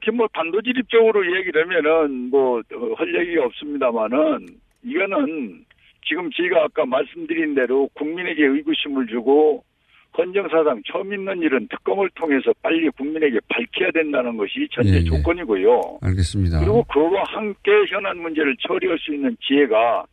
그렇게 0.00 0.10
뭐 0.10 0.26
단도직입적으로 0.32 1.24
얘기를 1.36 1.62
하면은 1.62 2.30
뭐 2.30 2.62
할 2.96 3.14
얘기가 3.20 3.44
없습니다만은 3.44 4.46
이거는 4.82 5.64
지금 6.06 6.30
제가 6.32 6.64
아까 6.64 6.84
말씀드린 6.86 7.54
대로 7.54 7.88
국민에게 7.94 8.44
의구심을 8.44 9.06
주고 9.06 9.62
헌정사상 10.16 10.82
처음 10.90 11.12
있는 11.14 11.40
일은 11.40 11.68
특검을 11.68 12.10
통해서 12.14 12.52
빨리 12.62 12.88
국민에게 12.90 13.38
밝혀야 13.48 13.90
된다는 13.92 14.36
것이 14.36 14.66
전제 14.72 14.90
예, 14.90 14.96
예. 14.96 15.04
조건이고요. 15.04 15.98
알겠습니다. 16.02 16.58
그리고 16.60 16.82
그와 16.84 17.22
함께 17.28 17.70
현안 17.88 18.18
문제를 18.18 18.56
처리할 18.66 18.98
수 18.98 19.14
있는 19.14 19.36
지혜가 19.46 20.04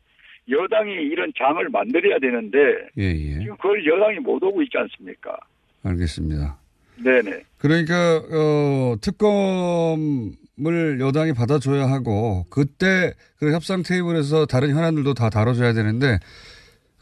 여당이 0.50 0.93
이런 0.93 1.32
장을 1.38 1.67
만들어야 1.69 2.19
되는데 2.19 2.58
예, 2.97 3.04
예. 3.06 3.39
지금 3.39 3.56
그걸 3.58 3.84
여당이 3.86 4.19
못 4.19 4.41
오고 4.43 4.62
있지 4.62 4.78
않습니까? 4.78 5.36
알겠습니다. 5.84 6.58
네네. 7.04 7.44
그러니까, 7.58 8.18
어, 8.32 8.96
특검을 9.02 11.00
여당이 11.00 11.34
받아줘야 11.34 11.90
하고, 11.90 12.46
그때 12.50 13.14
그 13.38 13.54
협상 13.54 13.84
테이블에서 13.84 14.46
다른 14.46 14.70
현안들도 14.72 15.14
다 15.14 15.30
다뤄줘야 15.30 15.74
되는데, 15.74 16.20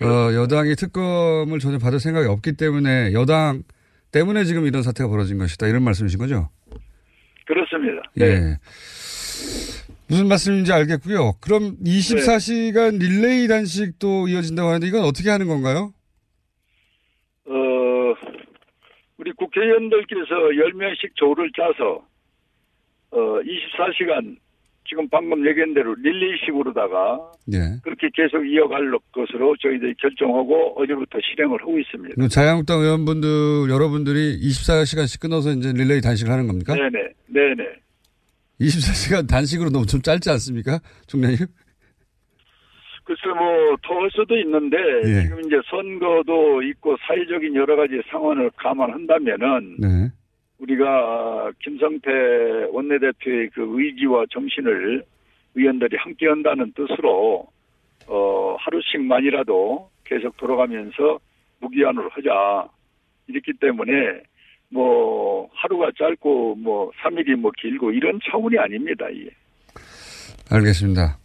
어, 0.02 0.34
여당이 0.34 0.76
특검을 0.76 1.60
전혀 1.60 1.78
받을 1.78 2.00
생각이 2.00 2.28
없기 2.28 2.54
때문에 2.54 3.14
여당 3.14 3.64
때문에 4.12 4.44
지금 4.46 4.66
이런 4.66 4.84
사태가 4.84 5.10
벌어진 5.10 5.38
것이다. 5.38 5.68
이런 5.68 5.84
말씀이신 5.84 6.20
거죠? 6.20 6.50
그렇습니다. 7.46 8.02
예. 8.20 8.58
무슨 10.08 10.28
말씀인지 10.28 10.72
알겠고요. 10.72 11.34
그럼 11.42 11.78
24시간 11.84 13.00
릴레이 13.00 13.48
단식도 13.48 14.28
이어진다고 14.28 14.70
하는데 14.70 14.88
이건 14.88 15.04
어떻게 15.04 15.30
하는 15.30 15.48
건가요? 15.48 15.94
어, 17.48 18.14
우리 19.18 19.32
국회의원들께서 19.34 20.36
10명씩 20.56 21.16
조를 21.16 21.50
짜서, 21.56 22.06
어, 23.12 23.18
24시간, 23.42 24.38
지금 24.88 25.08
방금 25.10 25.48
얘기한 25.48 25.74
대로 25.74 25.96
릴레이식으로다가 25.96 27.32
예. 27.54 27.80
그렇게 27.82 28.08
계속 28.14 28.46
이어갈 28.46 28.92
것으로 29.12 29.56
저희들이 29.58 29.96
결정하고 29.96 30.80
어제부터 30.80 31.18
실행을 31.22 31.60
하고 31.62 31.80
있습니다. 31.80 32.28
자유한국당 32.28 32.82
의원분들, 32.82 33.70
여러분들이 33.70 34.40
24시간씩 34.42 35.22
끊어서 35.22 35.52
이제 35.52 35.72
릴레이 35.74 36.02
단식을 36.02 36.32
하는 36.32 36.46
겁니까? 36.48 36.76
네네, 36.76 37.10
네네. 37.28 37.64
24시간 38.62 39.28
단식으로 39.28 39.70
너무 39.70 39.86
좀 39.86 40.02
짧지 40.02 40.30
않습니까? 40.30 40.80
총장님? 41.08 41.48
글쎄 43.06 43.28
뭐, 43.30 43.78
더할 43.84 44.10
수도 44.12 44.38
있는데, 44.38 44.78
예. 45.06 45.22
지금 45.22 45.40
이제 45.46 45.62
선거도 45.70 46.62
있고 46.64 46.98
사회적인 47.08 47.56
여러 47.56 47.76
가지 47.76 48.02
상황을 48.10 48.50
감안한다면은, 48.58 49.76
네. 49.80 50.12
우리가 50.60 51.52
김성태 51.60 52.10
원내대표의 52.72 53.50
그 53.54 53.66
의지와 53.68 54.26
정신을 54.32 55.04
의원들이 55.56 55.98
함께 55.98 56.28
한다는 56.28 56.72
뜻으로 56.74 57.48
어, 58.08 58.56
하루씩만이라도 58.60 59.90
계속 60.04 60.38
돌아가면서 60.38 61.20
무기한으로 61.60 62.10
하자. 62.10 62.68
이렇기 63.28 63.54
때문에 63.60 64.22
뭐 64.70 65.50
하루가 65.54 65.92
짧고 65.98 66.56
뭐 66.56 66.92
3일이 67.02 67.36
뭐 67.36 67.52
길고 67.58 67.92
이런 67.92 68.20
차원이 68.30 68.58
아닙니다. 68.58 69.08
이게. 69.10 69.32
알겠습니다. 70.52 71.18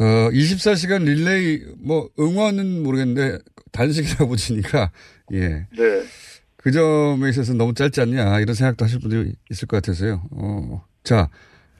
어, 0.00 0.30
24시간 0.30 1.04
릴레이, 1.04 1.60
뭐, 1.78 2.08
응원은 2.18 2.82
모르겠는데, 2.82 3.38
단식이라고 3.70 4.28
보시니까, 4.28 4.90
예. 5.34 5.66
네. 5.76 6.02
그 6.56 6.72
점에 6.72 7.28
있어서 7.28 7.52
너무 7.52 7.74
짧지 7.74 8.00
않냐, 8.00 8.40
이런 8.40 8.54
생각도 8.54 8.86
하실 8.86 8.98
분들이 9.00 9.34
있을 9.50 9.68
것 9.68 9.76
같아서요. 9.76 10.22
어, 10.30 10.82
자, 11.04 11.28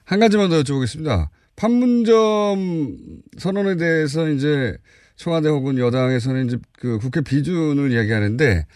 한 0.04 0.20
가지만 0.20 0.50
더 0.50 0.62
여쭤보겠습니다. 0.62 1.28
판문점 1.56 3.22
선언에 3.38 3.76
대해서 3.76 4.28
이제 4.28 4.76
청와대 5.16 5.48
혹은 5.48 5.78
여당에서는 5.78 6.46
이제 6.46 6.58
그 6.78 6.98
국회 6.98 7.22
비준을 7.22 7.90
이야기하는데, 7.90 8.66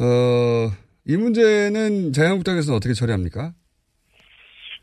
어, 0.00 0.72
이 1.04 1.16
문제는 1.16 2.12
자유한국당에서는 2.12 2.76
어떻게 2.76 2.94
처리합니까? 2.94 3.54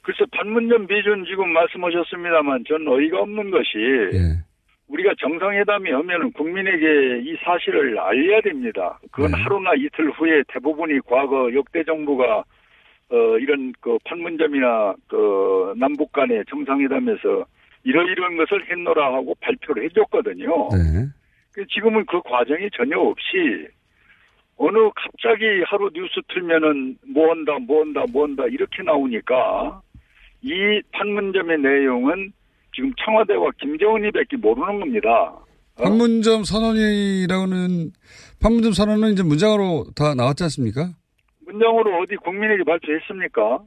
글쎄 0.03 0.25
판문점 0.31 0.85
비준 0.85 1.25
지금 1.25 1.51
말씀하셨습니다만 1.53 2.65
전 2.67 2.87
어이가 2.87 3.21
없는 3.21 3.51
것이 3.51 3.77
예. 4.13 4.43
우리가 4.89 5.13
정상회담이 5.19 5.91
하면은 5.91 6.31
국민에게 6.33 7.21
이 7.23 7.35
사실을 7.43 7.97
알려야 7.97 8.41
됩니다. 8.41 8.99
그건 9.11 9.31
네. 9.31 9.41
하루나 9.41 9.71
이틀 9.75 10.11
후에 10.11 10.43
대부분이 10.49 10.99
과거 11.05 11.51
역대 11.53 11.83
정부가 11.83 12.43
어 13.09 13.37
이런 13.39 13.73
그 13.79 13.97
판문점이나 14.03 14.93
그 15.07 15.73
남북 15.77 16.11
간의 16.11 16.43
정상회담에서 16.49 17.45
이러이러한 17.85 18.37
것을 18.37 18.69
했노라 18.69 19.13
하고 19.13 19.35
발표를 19.39 19.85
해줬거든요. 19.85 20.69
네. 20.71 21.07
그 21.53 21.65
지금은 21.67 22.05
그 22.05 22.21
과정이 22.21 22.69
전혀 22.73 22.99
없이 22.99 23.67
어느 24.57 24.77
갑자기 24.95 25.45
하루 25.65 25.89
뉴스 25.93 26.21
틀면은 26.27 26.97
뭐 27.07 27.29
한다, 27.29 27.57
뭐 27.59 27.81
한다, 27.81 28.03
뭐 28.11 28.23
한다 28.25 28.43
이렇게 28.49 28.83
나오니까 28.83 29.81
이 30.43 30.81
판문점의 30.91 31.57
내용은 31.59 32.31
지금 32.75 32.91
청와대와 33.03 33.51
김정은이밖에 33.61 34.37
모르는 34.37 34.79
겁니다. 34.79 35.33
판문점 35.77 36.43
선언이라고는, 36.43 37.91
판문점 38.41 38.73
선언은 38.73 39.13
이제 39.13 39.23
문장으로 39.23 39.85
다 39.95 40.13
나왔지 40.15 40.43
않습니까? 40.43 40.89
문장으로 41.45 41.99
어디 42.01 42.15
국민에게 42.17 42.63
발표했습니까? 42.63 43.59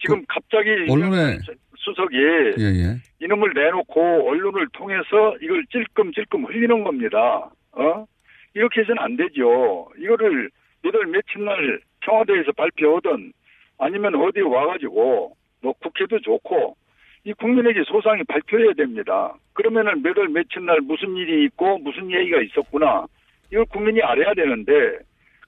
지금 0.00 0.24
갑자기 0.28 0.68
그 0.86 0.92
언론에- 0.92 1.38
수석이 1.76 2.16
예, 2.58 2.62
예. 2.64 2.96
이놈을 3.20 3.52
내놓고 3.54 4.28
언론을 4.28 4.68
통해서 4.72 5.34
이걸 5.42 5.64
찔끔찔끔 5.72 6.44
흘리는 6.46 6.84
겁니다. 6.84 7.50
어? 7.72 8.06
이렇게 8.54 8.80
해서는 8.82 9.02
안 9.02 9.16
되죠. 9.16 9.88
이거를 9.98 10.48
몇월 10.84 11.06
며칠 11.06 11.44
날 11.44 11.80
청와대에서 12.04 12.52
발표하든 12.52 13.32
아니면 13.78 14.14
어디 14.14 14.40
와가지고 14.40 15.36
뭐 15.62 15.72
국회도 15.74 16.20
좋고 16.20 16.76
이 17.24 17.32
국민에게 17.34 17.82
소상히 17.86 18.22
발표해야 18.24 18.72
됩니다. 18.74 19.34
그러면은 19.52 20.02
몇월 20.02 20.28
며칠 20.28 20.64
날 20.66 20.80
무슨 20.80 21.14
일이 21.16 21.44
있고 21.46 21.78
무슨 21.78 22.10
얘기가 22.10 22.42
있었구나. 22.42 23.06
이걸 23.50 23.64
국민이 23.66 24.02
알아야 24.02 24.34
되는데 24.34 24.72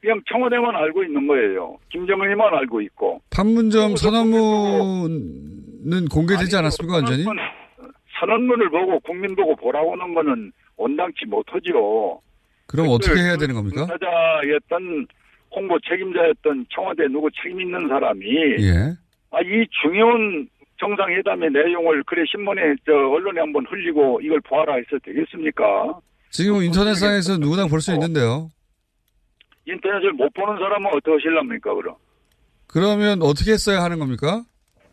그냥 0.00 0.20
청와대만 0.30 0.76
알고 0.76 1.02
있는 1.02 1.26
거예요. 1.26 1.78
김정은이만 1.90 2.54
알고 2.54 2.80
있고. 2.82 3.20
판문점 3.30 3.96
선언문은 3.96 6.04
공개되지 6.12 6.56
않았습니까, 6.56 6.96
완전히? 6.96 7.24
선언문을 8.20 8.70
보고 8.70 9.00
국민 9.00 9.34
보고 9.34 9.56
보라고 9.56 9.92
하는 9.92 10.14
거는 10.14 10.52
온당치 10.76 11.26
못하죠. 11.26 12.20
그럼 12.66 12.86
어떻게 12.90 13.20
해야 13.20 13.36
되는 13.36 13.54
겁니까? 13.54 13.86
당사자였던 13.86 15.06
홍보 15.50 15.78
책임자였던 15.80 16.66
청와대 16.70 17.06
누구 17.08 17.28
책임 17.42 17.60
있는 17.60 17.88
사람이 17.88 18.26
예. 18.60 18.94
아, 19.34 19.40
이 19.42 19.66
중요한 19.82 20.48
정상회담의 20.78 21.50
내용을 21.50 22.02
그래 22.04 22.22
신문에 22.30 22.60
저 22.86 22.92
언론에 22.92 23.40
한번 23.40 23.64
흘리고 23.66 24.20
이걸 24.22 24.40
보아라 24.40 24.74
해서 24.74 24.98
되겠습니까? 25.04 25.98
지금 26.30 26.62
인터넷상에서 26.62 27.38
누구나 27.38 27.66
볼 27.66 27.80
수 27.80 27.92
있는데요. 27.92 28.48
인터넷을 29.66 30.12
못 30.12 30.32
보는 30.34 30.58
사람은 30.58 30.90
어떻게 30.94 31.12
하실랍니까 31.12 31.74
그럼? 31.74 31.94
그러면 32.66 33.22
어떻게 33.22 33.52
했어야 33.52 33.82
하는 33.82 33.98
겁니까? 33.98 34.42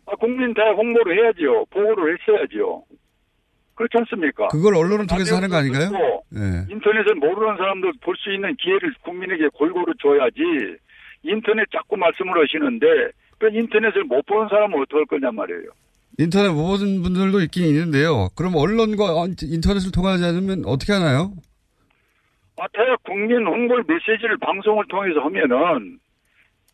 아, 0.06 0.16
국민 0.16 0.54
다 0.54 0.62
홍보를 0.72 1.18
해야죠. 1.18 1.66
보고를 1.72 2.18
했어야죠. 2.18 2.84
그렇지 3.76 3.98
않습니까? 3.98 4.48
그걸 4.50 4.76
언론을 4.76 5.08
통해서 5.08 5.36
하는 5.36 5.50
거 5.50 5.56
아닌가요? 5.58 5.89
예. 6.36 6.72
인터넷을 6.72 7.16
모르는 7.16 7.58
사람도 7.58 7.92
볼수 8.02 8.32
있는 8.32 8.56
기회를 8.56 8.94
국민에게 9.04 9.48
골고루 9.54 9.94
줘야지 10.02 10.78
인터넷 11.24 11.66
자꾸 11.72 11.98
말씀을 11.98 12.32
하시는데 12.42 12.86
그 13.42 13.50
인터넷을 13.52 14.04
못 14.04 14.24
보는 14.28 14.50
사람은 14.50 14.80
어떡할 14.84 15.06
거냐 15.08 15.32
말이에요. 15.32 15.72
인터넷 16.20 16.50
못 16.54 16.78
보는 16.78 17.02
분들도 17.02 17.42
있긴 17.42 17.66
있는데요. 17.66 18.30
그럼 18.38 18.56
언론과 18.56 19.06
인터넷을 19.42 19.92
통하지 19.92 20.24
않으면 20.24 20.62
어떻게 20.68 20.94
하나요? 20.94 21.34
아, 22.60 22.68
대학 22.72 23.02
국민 23.02 23.44
홍보 23.48 23.74
메시지를 23.88 24.38
방송을 24.38 24.86
통해서 24.89 25.22
하면은 25.22 25.98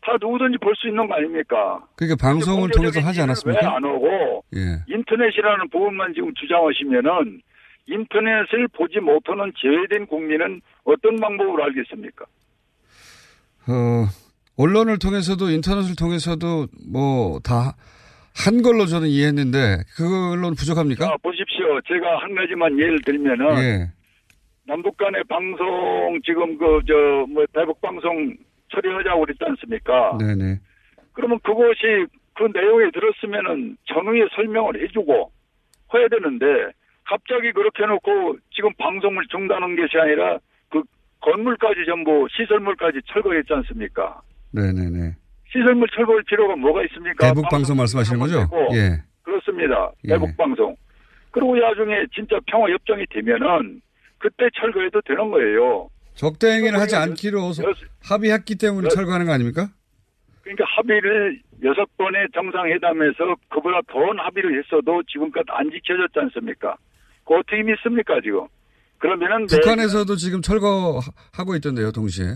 다 0.02 0.12
누구든지 0.20 0.58
볼 0.58 0.74
수 0.76 0.88
있는 0.88 1.08
거 1.08 1.14
아닙니까? 1.14 1.80
그러니까 1.96 2.16
방송을 2.20 2.68
통해서 2.70 3.00
하지 3.00 3.20
왜 3.20 3.22
않았습니까? 3.24 3.74
안 3.76 3.82
오고 3.84 4.44
예. 4.56 4.60
인터넷이라는 4.94 5.70
부분만 5.70 6.12
지금 6.12 6.34
주장하시면은 6.34 7.40
인터넷을 7.86 8.68
보지 8.76 9.00
못하는 9.00 9.50
제외된 9.56 10.06
국민은 10.06 10.60
어떤 10.84 11.16
방법으로 11.18 11.64
알겠습니까? 11.64 12.26
어, 13.68 14.04
언론을 14.58 14.98
통해서도 14.98 15.50
인터넷을 15.50 15.94
통해서도 15.96 16.66
뭐 16.90 17.40
다 17.40 17.74
한 18.38 18.62
걸로 18.62 18.86
저는 18.86 19.08
이해했는데 19.08 19.78
그걸로는 19.96 20.54
부족합니까? 20.54 21.06
자, 21.06 21.16
보십시오. 21.24 21.80
제가 21.88 22.18
한 22.22 22.34
가지만 22.36 22.78
예를 22.78 23.00
들면은 23.02 23.46
예. 23.58 23.90
남북 24.64 24.96
간의 24.96 25.24
방송 25.28 26.20
지금 26.24 26.56
그 26.56 26.80
저 26.86 26.94
뭐 27.26 27.44
대북 27.52 27.80
방송 27.80 28.36
처리하자고 28.70 29.20
그랬지 29.22 29.44
않습니까? 29.44 30.16
네네. 30.20 30.60
그러면 31.14 31.40
그것이 31.40 32.06
그 32.36 32.46
내용에 32.54 32.90
들었으면은 32.92 33.76
전후에 33.86 34.28
설명을 34.36 34.84
해주고 34.84 35.32
해야 35.94 36.06
되는데 36.06 36.46
갑자기 37.06 37.50
그렇게 37.50 37.82
해놓고 37.82 38.36
지금 38.54 38.70
방송을 38.78 39.24
중단한 39.32 39.74
것이 39.74 39.98
아니라 39.98 40.38
그 40.70 40.82
건물까지 41.22 41.80
전부 41.86 42.28
시설물까지 42.36 43.00
철거했지 43.06 43.52
않습니까? 43.52 44.20
네네네. 44.52 45.16
시설물 45.50 45.88
철거할 45.94 46.22
필요가 46.24 46.56
뭐가 46.56 46.82
있습니까? 46.84 47.26
대북 47.26 47.48
방송 47.50 47.76
말씀하시는 47.76 48.18
거죠? 48.18 48.40
되고. 48.40 48.68
예. 48.74 49.02
그렇습니다. 49.22 49.90
예. 50.04 50.08
대북 50.08 50.36
방송. 50.36 50.76
그리고 51.30 51.56
나중에 51.56 52.04
진짜 52.14 52.36
평화 52.46 52.68
협정이 52.70 53.04
되면은 53.10 53.80
그때 54.18 54.44
철거해도 54.60 55.00
되는 55.02 55.30
거예요. 55.30 55.88
적대 56.14 56.48
행위를 56.56 56.78
하지 56.80 56.96
않기로 56.96 57.52
서- 57.52 57.62
합의했기 58.02 58.56
때문에 58.56 58.88
철거하는 58.88 59.26
거 59.26 59.32
아닙니까? 59.32 59.68
그러니까 60.42 60.64
합의를 60.76 61.40
여섯 61.62 61.84
번의 61.96 62.26
정상회담에서 62.34 63.36
그보다 63.50 63.80
더한 63.92 64.18
합의를 64.18 64.58
했어도 64.58 65.02
지금껏 65.04 65.44
안 65.48 65.70
지켜졌지 65.70 66.18
않습니까? 66.18 66.76
그 67.26 67.34
어떻게 67.34 67.62
믿습니까 67.62 68.14
지금? 68.22 68.46
그러면은 68.98 69.46
내- 69.46 69.60
북한에서도 69.60 70.16
지금 70.16 70.40
철거하고 70.42 71.54
있던데요, 71.56 71.92
동시에. 71.92 72.26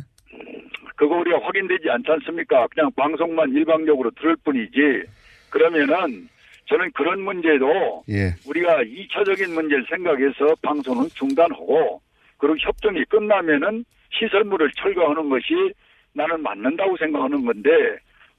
그거 1.02 1.16
우리가 1.16 1.40
확인되지 1.42 1.90
않지 1.90 2.12
않습니까? 2.12 2.68
그냥 2.68 2.88
방송만 2.94 3.50
일방적으로 3.50 4.08
들을 4.12 4.36
뿐이지. 4.44 5.02
그러면은 5.50 6.28
저는 6.66 6.92
그런 6.92 7.20
문제도 7.22 8.04
예. 8.08 8.30
우리가 8.46 8.84
2차적인 8.84 9.52
문제를 9.52 9.84
생각해서 9.90 10.54
방송은 10.62 11.08
중단하고 11.08 12.00
그리고 12.38 12.56
협정이 12.56 13.04
끝나면은 13.06 13.84
시설물을 14.12 14.70
철거하는 14.76 15.28
것이 15.28 15.72
나는 16.12 16.40
맞는다고 16.40 16.96
생각하는 16.96 17.44
건데 17.44 17.70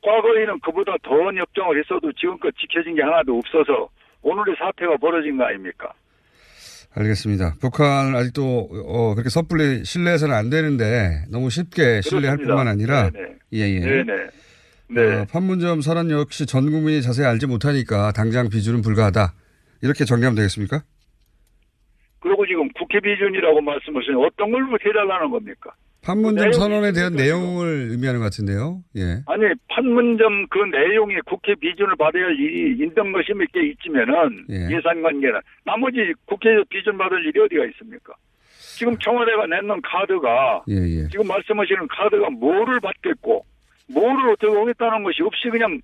과거에는 0.01 0.61
그보다 0.61 0.95
더한 1.03 1.37
협정을 1.37 1.77
했어도 1.79 2.13
지금껏 2.13 2.49
지켜진 2.57 2.95
게 2.95 3.01
하나도 3.01 3.39
없어서 3.39 3.89
오늘의 4.21 4.55
사태가 4.57 4.95
벌어진 4.97 5.35
거 5.35 5.43
아닙니까? 5.43 5.91
알겠습니다. 6.95 7.55
북한을 7.59 8.15
아직도 8.15 8.69
어, 8.85 9.13
그렇게 9.15 9.29
섣불리 9.29 9.83
신뢰해서는 9.83 10.35
안 10.35 10.49
되는데 10.49 11.25
너무 11.29 11.49
쉽게 11.49 12.01
신뢰할 12.01 12.37
그렇습니다. 12.37 12.55
뿐만 12.55 12.67
아니라. 12.67 13.09
예예. 13.51 13.79
네네. 13.79 14.13
네. 14.89 15.15
어, 15.15 15.25
판문점 15.31 15.81
선언 15.81 16.11
역시 16.11 16.45
전 16.45 16.69
국민이 16.69 17.01
자세히 17.01 17.25
알지 17.25 17.47
못하니까 17.47 18.11
당장 18.11 18.49
비준은 18.49 18.81
불가하다. 18.81 19.33
이렇게 19.81 20.05
정리하면 20.05 20.35
되겠습니까? 20.35 20.83
그리고 22.19 22.45
지금 22.45 22.69
국회 22.73 22.99
비준이라고 22.99 23.59
말씀하시는 23.61 24.17
어떤 24.17 24.51
걸 24.51 24.63
해달라는 24.85 25.31
겁니까? 25.31 25.71
판문점 26.03 26.51
선언에 26.51 26.91
대한 26.91 27.13
내용을 27.13 27.89
의미하는 27.91 28.19
것 28.19 28.25
같은데요. 28.25 28.83
예. 28.97 29.23
아니 29.25 29.43
판문점 29.69 30.47
그 30.49 30.59
내용이 30.59 31.15
국회 31.25 31.55
비준을 31.55 31.95
받아야 31.95 32.25
할 32.25 32.35
일이 32.37 32.85
몇개 33.33 33.67
있지면은 33.71 34.45
예. 34.49 34.75
예산 34.75 35.01
관계는 35.01 35.39
나머지 35.65 36.13
국회에서 36.25 36.63
비준 36.69 36.97
받을 36.97 37.25
일이 37.25 37.39
어디가 37.39 37.65
있습니까? 37.71 38.13
지금 38.77 38.97
청와대가 38.97 39.45
내놓은 39.47 39.81
카드가 39.81 40.63
예, 40.69 40.75
예. 40.75 41.07
지금 41.09 41.27
말씀하시는 41.27 41.87
카드가 41.87 42.29
뭐를 42.31 42.79
받겠고 42.79 43.45
뭐를 43.93 44.31
어떻게 44.31 44.47
오겠다는 44.47 45.03
것이 45.03 45.21
없이 45.23 45.49
그냥 45.49 45.79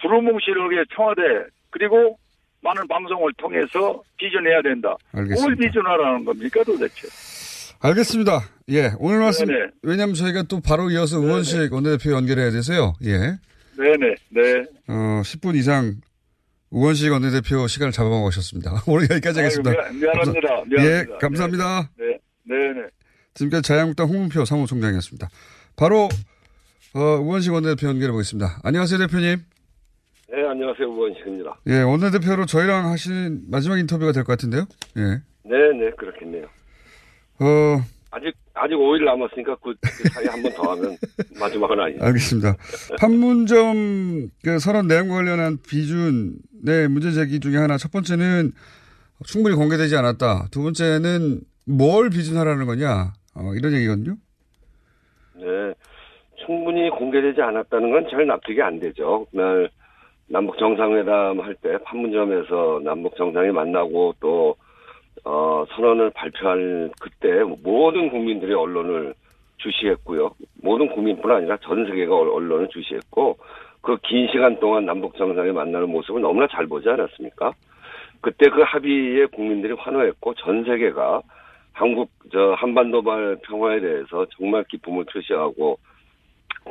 두루뭉실하게 0.00 0.84
청와대 0.94 1.22
그리고 1.70 2.18
많은 2.62 2.86
방송을 2.88 3.32
통해서 3.36 4.02
비준해야 4.16 4.62
된다. 4.62 4.96
알겠습니다. 5.12 5.42
뭘 5.42 5.56
비준하라는 5.56 6.24
겁니까 6.24 6.62
도대체? 6.64 7.08
알겠습니다. 7.82 8.42
예. 8.70 8.92
오늘 8.98 9.18
말씀, 9.18 9.46
네네. 9.46 9.66
왜냐면 9.82 10.14
저희가 10.14 10.44
또 10.44 10.60
바로 10.60 10.90
이어서 10.90 11.18
의원식 11.18 11.72
원내대표 11.72 12.12
연결해야 12.12 12.50
돼서요. 12.52 12.94
예. 13.04 13.18
네네 13.76 14.14
네. 14.30 14.64
어, 14.88 15.22
10분 15.24 15.56
이상 15.56 15.96
의원식 16.70 17.10
원내대표 17.10 17.66
시간을 17.66 17.90
잡아먹으셨습니다. 17.92 18.82
오늘 18.86 19.08
여기까지 19.10 19.40
하겠습니다. 19.40 19.70
아이고, 19.70 19.82
미안- 19.82 20.00
미안합니다. 20.00 20.48
감사- 20.48 20.64
미안합니다. 20.68 20.84
예, 21.14 21.18
감사합니다. 21.18 21.90
네, 21.98 22.04
네 22.44 22.56
네. 22.72 22.86
지금까지 23.34 23.62
자유한국당 23.66 24.08
홍문표 24.08 24.44
사무총장이었습니다. 24.44 25.28
바로, 25.76 26.08
어, 26.94 27.00
의원식 27.00 27.52
원내대표 27.52 27.88
연결해 27.88 28.12
보겠습니다. 28.12 28.60
안녕하세요, 28.62 28.98
대표님. 29.00 29.38
네, 30.30 30.46
안녕하세요. 30.48 30.86
우원식입니다. 30.88 31.56
예, 31.66 31.80
원내대표로 31.82 32.46
저희랑 32.46 32.86
하신 32.90 33.42
마지막 33.50 33.78
인터뷰가 33.78 34.12
될 34.12 34.22
것 34.24 34.32
같은데요. 34.34 34.66
예. 34.98 35.02
네, 35.44 35.58
네, 35.78 35.90
그렇겠네요. 35.98 36.46
어, 37.42 37.80
아직, 38.10 38.34
아직 38.54 38.74
5일 38.74 39.04
남았으니까 39.04 39.56
그, 39.62 39.74
그 39.80 40.08
사이에 40.10 40.28
한 40.28 40.42
번 40.42 40.52
더 40.54 40.70
하면 40.72 40.96
마지막은 41.40 41.80
아니죠. 41.80 42.04
알겠습니다. 42.04 42.56
판문점 43.00 44.28
그 44.44 44.58
선언 44.58 44.86
내용과 44.86 45.14
관련한 45.16 45.58
비준의 45.66 46.88
문제 46.90 47.10
제기 47.12 47.40
중에 47.40 47.56
하나 47.56 47.76
첫 47.78 47.90
번째는 47.90 48.52
충분히 49.24 49.54
공개되지 49.56 49.96
않았다. 49.96 50.48
두 50.50 50.62
번째는 50.62 51.40
뭘 51.66 52.10
비준하라는 52.10 52.66
거냐. 52.66 53.12
어, 53.34 53.52
이런 53.54 53.72
얘기거든요. 53.72 54.16
네. 55.36 55.46
충분히 56.44 56.90
공개되지 56.90 57.40
않았다는 57.40 57.90
건 57.92 58.06
잘 58.10 58.26
납득이 58.26 58.60
안 58.60 58.78
되죠. 58.80 59.26
그날 59.30 59.70
남북 60.28 60.58
정상회담 60.58 61.40
할 61.40 61.54
때 61.62 61.78
판문점에서 61.84 62.80
남북 62.84 63.16
정상이 63.16 63.50
만나고 63.52 64.14
또, 64.20 64.56
어, 65.24 65.64
선언을 65.70 66.10
발표할 66.10 66.90
그때 67.00 67.42
모든 67.62 68.10
국민들이 68.10 68.52
언론을 68.54 69.14
주시했고요. 69.58 70.34
모든 70.62 70.88
국민뿐 70.88 71.30
아니라 71.30 71.56
전 71.58 71.86
세계가 71.86 72.14
언- 72.16 72.28
언론을 72.30 72.68
주시했고 72.68 73.36
그 73.80 73.96
긴 74.02 74.28
시간 74.32 74.58
동안 74.60 74.84
남북 74.86 75.16
정상이 75.16 75.52
만나는 75.52 75.88
모습을 75.90 76.20
너무나 76.20 76.46
잘 76.48 76.66
보지 76.66 76.88
않았습니까? 76.88 77.52
그때 78.20 78.48
그 78.50 78.62
합의에 78.62 79.26
국민들이 79.26 79.72
환호했고 79.74 80.34
전 80.34 80.64
세계가 80.64 81.22
한국 81.72 82.10
저 82.32 82.52
한반도 82.58 83.02
발 83.02 83.36
평화에 83.42 83.80
대해서 83.80 84.26
정말 84.36 84.64
기쁨을 84.64 85.04
표시하고 85.12 85.78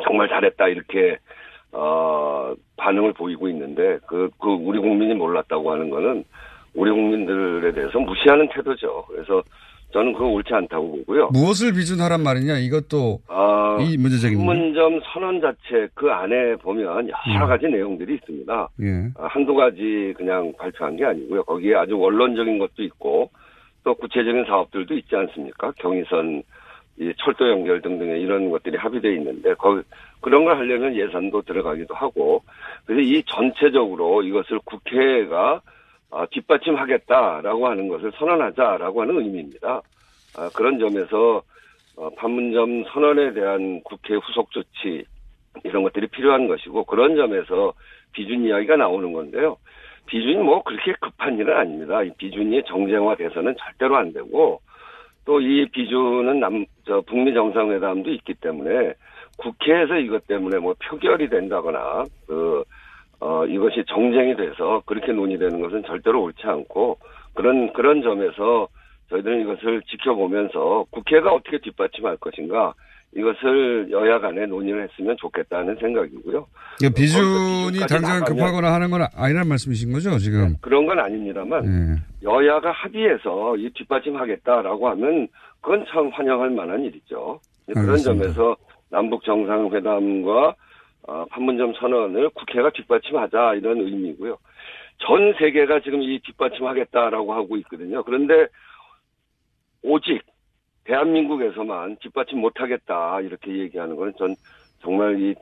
정말 0.04 0.30
잘했다 0.30 0.68
이렇게 0.70 1.18
어 1.74 2.54
반응을 2.78 3.14
보이고 3.14 3.47
있는데 3.49 3.99
그 4.08 4.30
그 4.39 4.49
우리 4.52 4.80
국민이 4.80 5.14
몰랐다고 5.14 5.72
하는 5.72 5.89
거는 5.89 6.24
우리 6.74 6.91
국민들에 6.91 7.72
대해서 7.74 7.99
무시하는 7.99 8.47
태도죠. 8.49 9.05
그래서 9.09 9.43
저는 9.91 10.13
그거 10.13 10.28
옳지 10.28 10.53
않다고 10.53 10.91
보고요. 10.91 11.30
무엇을 11.34 11.74
비준하란 11.74 12.24
말이냐. 12.24 12.57
이것도 12.59 13.19
아, 13.28 13.78
이 13.82 13.97
문제적인 13.97 14.38
판문점 14.38 15.01
선언 15.11 15.41
자체 15.41 15.89
그 15.93 16.09
안에 16.09 16.55
보면 16.57 17.09
여러 17.34 17.45
음. 17.45 17.47
가지 17.47 17.67
내용들이 17.67 18.15
있습니다. 18.15 18.69
예. 18.82 19.09
아, 19.17 19.28
한두 19.28 19.53
가지 19.53 20.13
그냥 20.15 20.53
발표한 20.57 20.95
게 20.95 21.05
아니고요. 21.05 21.43
거기에 21.43 21.76
아주 21.76 21.97
원론적인 21.97 22.57
것도 22.59 22.84
있고 22.84 23.30
또 23.84 23.93
구체적인 23.95 24.45
사업들도 24.45 24.93
있지 24.95 25.15
않습니까? 25.15 25.74
경의선, 25.78 26.43
이 26.99 27.13
철도 27.17 27.49
연결 27.49 27.82
등등의 27.82 28.22
이런 28.22 28.49
것들이 28.49 28.78
합의되어 28.78 29.11
있는데 29.11 29.53
거 29.55 29.82
그런 30.22 30.45
걸 30.45 30.57
하려면 30.57 30.95
예산도 30.95 31.41
들어가기도 31.41 31.95
하고 31.95 32.43
그래서 32.86 33.01
이 33.01 33.24
전체적으로 33.24 34.22
이것을 34.24 34.59
국회가 34.63 35.55
아, 35.55 35.61
뒷받침하겠다라고 36.32 37.68
하는 37.68 37.88
것을 37.88 38.12
선언하자라고 38.18 39.01
하는 39.01 39.18
의미입니다. 39.20 39.82
아, 40.38 40.49
그런 40.55 40.80
점에서 40.80 41.41
어, 41.95 42.09
판문점 42.12 42.86
선언에 42.86 43.34
대한 43.34 43.82
국회 43.84 44.16
후속 44.16 44.51
조치 44.51 45.05
이런 45.64 45.84
것들이 45.84 46.07
필요한 46.07 46.47
것이고 46.47 46.86
그런 46.86 47.16
점에서 47.16 47.74
비준 48.14 48.45
이야기가 48.45 48.76
나오는 48.78 49.12
건데요. 49.12 49.57
비준이 50.05 50.38
뭐 50.38 50.64
그렇게 50.64 50.93
급한 50.99 51.38
일은 51.38 51.55
아닙니다. 51.55 52.03
이 52.03 52.12
비준이 52.18 52.64
정쟁화돼서는 52.66 53.55
절대로 53.57 53.97
안 53.97 54.12
되고 54.14 54.62
또 55.26 55.39
이 55.39 55.68
비준은 55.72 56.39
남, 56.39 56.66
저 56.86 57.01
북미 57.01 57.34
정상회담도 57.34 58.09
있기 58.12 58.34
때문에 58.36 58.93
국회에서 59.38 59.97
이것 59.97 60.26
때문에 60.28 60.57
뭐 60.57 60.76
표결이 60.84 61.30
된다거나 61.30 62.03
그, 62.28 62.64
어, 63.22 63.45
이것이 63.45 63.84
정쟁이 63.88 64.36
돼서 64.36 64.82
그렇게 64.86 65.11
논의되는 65.11 65.61
것은 65.61 65.84
절대로 65.86 66.24
옳지 66.24 66.41
않고 66.43 66.97
그런, 67.36 67.72
그런 67.72 68.01
점에서 68.01 68.67
저희들은 69.09 69.41
이것을 69.41 69.84
지켜보면서 69.84 70.86
국회가 70.89 71.32
어떻게 71.32 71.59
뒷받침할 71.59 72.17
것인가 72.17 72.74
이것을 73.15 73.91
여야 73.91 74.19
간에 74.19 74.45
논의를 74.45 74.88
했으면 74.88 75.17
좋겠다는 75.19 75.76
생각이고요. 75.82 76.47
예, 76.82 76.89
비준이 76.89 77.72
비준까지 77.74 77.93
당장 77.93 78.24
급하거나 78.24 78.74
하는 78.74 78.89
건 78.89 79.01
아니란 79.15 79.47
말씀이신 79.49 79.91
거죠, 79.91 80.17
지금? 80.17 80.55
그런 80.61 80.86
건 80.86 80.97
아닙니다만 80.97 81.65
예. 81.65 82.28
여야가 82.28 82.72
합의해서 82.72 83.57
이 83.57 83.69
뒷받침하겠다라고 83.76 84.89
하면 84.89 85.28
그건 85.59 85.86
참 85.91 86.09
환영할 86.09 86.49
만한 86.51 86.82
일이죠. 86.86 87.39
그런 87.67 87.89
알겠습니다. 87.89 88.24
점에서 88.24 88.55
남북 88.89 89.24
정상회담과 89.26 90.55
어, 91.08 91.26
판문점 91.32 91.74
선언을 91.80 92.30
국회가 92.30 92.70
뒷받침하자 92.72 93.56
이런 93.56 93.80
의미고요. 93.80 94.38
전 94.99 95.34
세계가 95.39 95.82
지금 95.82 96.02
이 96.02 96.20
뒷받침하겠다라고 96.20 97.34
하고 97.34 97.58
있거든요. 97.58 98.04
그런데 98.04 98.47
오직 99.82 100.22
대한민국에서만 100.84 101.97
뒷받침 102.02 102.39
못하겠다 102.39 103.22
이렇게 103.22 103.58
얘기하는 103.60 103.95
거는 103.95 104.14
전 104.18 104.36
정말 104.82 105.20
이 105.22 105.36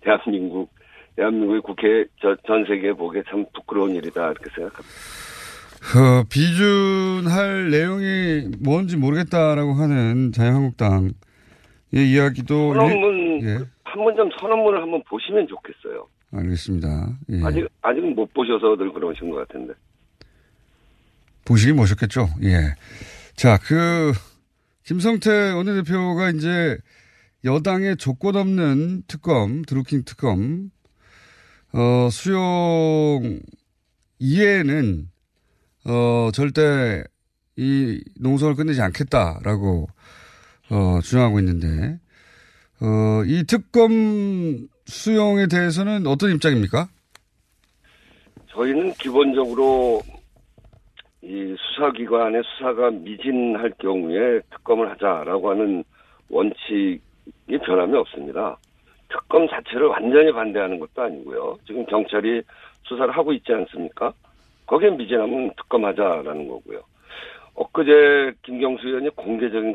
대한민국 0.00 0.70
대한민국의 1.16 1.60
국회 1.62 2.04
저- 2.20 2.36
전 2.46 2.64
세계에 2.66 2.92
보기에 2.92 3.22
참 3.28 3.44
부끄러운 3.54 3.94
일이다 3.94 4.30
이렇게 4.30 4.50
생각합니다. 4.54 4.88
어, 5.96 6.24
비준할 6.30 7.70
내용이 7.70 8.50
뭔지 8.60 8.96
모르겠다라고 8.96 9.72
하는 9.74 10.32
자유한국당 10.32 11.10
의 11.92 12.10
이야기도. 12.10 12.74
선언문 12.74 13.42
예, 13.42 13.58
판문점 13.84 14.30
선언문을 14.40 14.82
한번 14.82 15.02
보시면 15.04 15.46
좋겠어요. 15.48 16.06
알겠습니다. 16.32 17.18
예. 17.30 17.42
아직 17.42 17.66
아직은 17.82 18.14
못 18.14 18.32
보셔서 18.34 18.76
늘 18.76 18.92
그러신 18.92 19.30
것 19.30 19.36
같은데. 19.48 19.72
보시긴 21.46 21.76
보셨겠죠. 21.76 22.28
예. 22.42 22.74
자, 23.34 23.58
그, 23.58 24.12
김성태 24.84 25.52
원내대표가 25.52 26.30
이제 26.30 26.76
여당의 27.44 27.96
조건 27.96 28.36
없는 28.36 29.04
특검, 29.06 29.62
드루킹 29.62 30.02
특검, 30.04 30.70
어, 31.72 32.08
수용 32.10 33.40
이외에는, 34.18 35.08
어, 35.86 36.30
절대 36.34 37.04
이 37.56 38.02
농성을 38.20 38.54
끝내지 38.54 38.82
않겠다라고, 38.82 39.88
어, 40.70 41.00
주장하고 41.00 41.38
있는데, 41.40 41.98
어, 42.80 43.24
이 43.26 43.44
특검 43.46 44.68
수용에 44.86 45.46
대해서는 45.46 46.06
어떤 46.06 46.30
입장입니까? 46.32 46.88
저희는 48.48 48.92
기본적으로 48.94 50.00
이 51.22 51.54
수사기관의 51.58 52.42
수사가 52.44 52.90
미진할 52.90 53.72
경우에 53.78 54.40
특검을 54.50 54.90
하자라고 54.90 55.50
하는 55.50 55.84
원칙이 56.28 57.00
변함이 57.64 57.96
없습니다. 57.98 58.58
특검 59.08 59.48
자체를 59.48 59.86
완전히 59.86 60.32
반대하는 60.32 60.78
것도 60.78 61.02
아니고요. 61.02 61.58
지금 61.66 61.84
경찰이 61.86 62.42
수사를 62.84 63.10
하고 63.16 63.32
있지 63.32 63.52
않습니까? 63.52 64.12
거기에 64.66 64.90
미진하면 64.90 65.50
특검하자라는 65.56 66.48
거고요. 66.48 66.82
엊그제 67.54 68.32
김경수 68.42 68.86
의원이 68.86 69.10
공개적인 69.10 69.74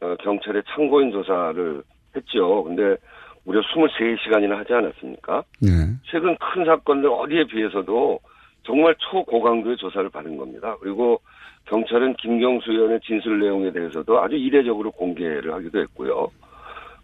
경, 0.00 0.10
어, 0.10 0.16
경찰의 0.16 0.62
참고인 0.68 1.12
조사를 1.12 1.82
했죠. 2.16 2.64
근데 2.64 2.96
무려 3.44 3.60
23시간이나 3.60 4.56
하지 4.56 4.72
않았습니까? 4.72 5.42
네. 5.60 5.68
최근 6.04 6.36
큰 6.38 6.64
사건들 6.64 7.08
어디에 7.08 7.44
비해서도 7.44 8.18
정말 8.62 8.94
초고강도의 8.98 9.76
조사를 9.76 10.08
받은 10.10 10.36
겁니다. 10.36 10.76
그리고 10.80 11.20
경찰은 11.66 12.14
김경수 12.14 12.72
의원의 12.72 13.00
진술 13.00 13.40
내용에 13.40 13.70
대해서도 13.70 14.20
아주 14.20 14.36
이례적으로 14.36 14.90
공개를 14.90 15.52
하기도 15.54 15.80
했고요. 15.80 16.30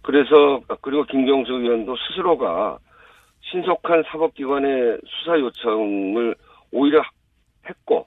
그래서 0.03 0.61
그리고 0.83 1.05
김경수 1.05 1.53
의원도 1.53 1.97
스스로가 1.97 2.79
신속한 3.41 4.05
사법기관의 4.09 4.99
수사 5.07 5.39
요청을 5.39 6.35
오히려 6.73 7.03
했고 7.69 8.07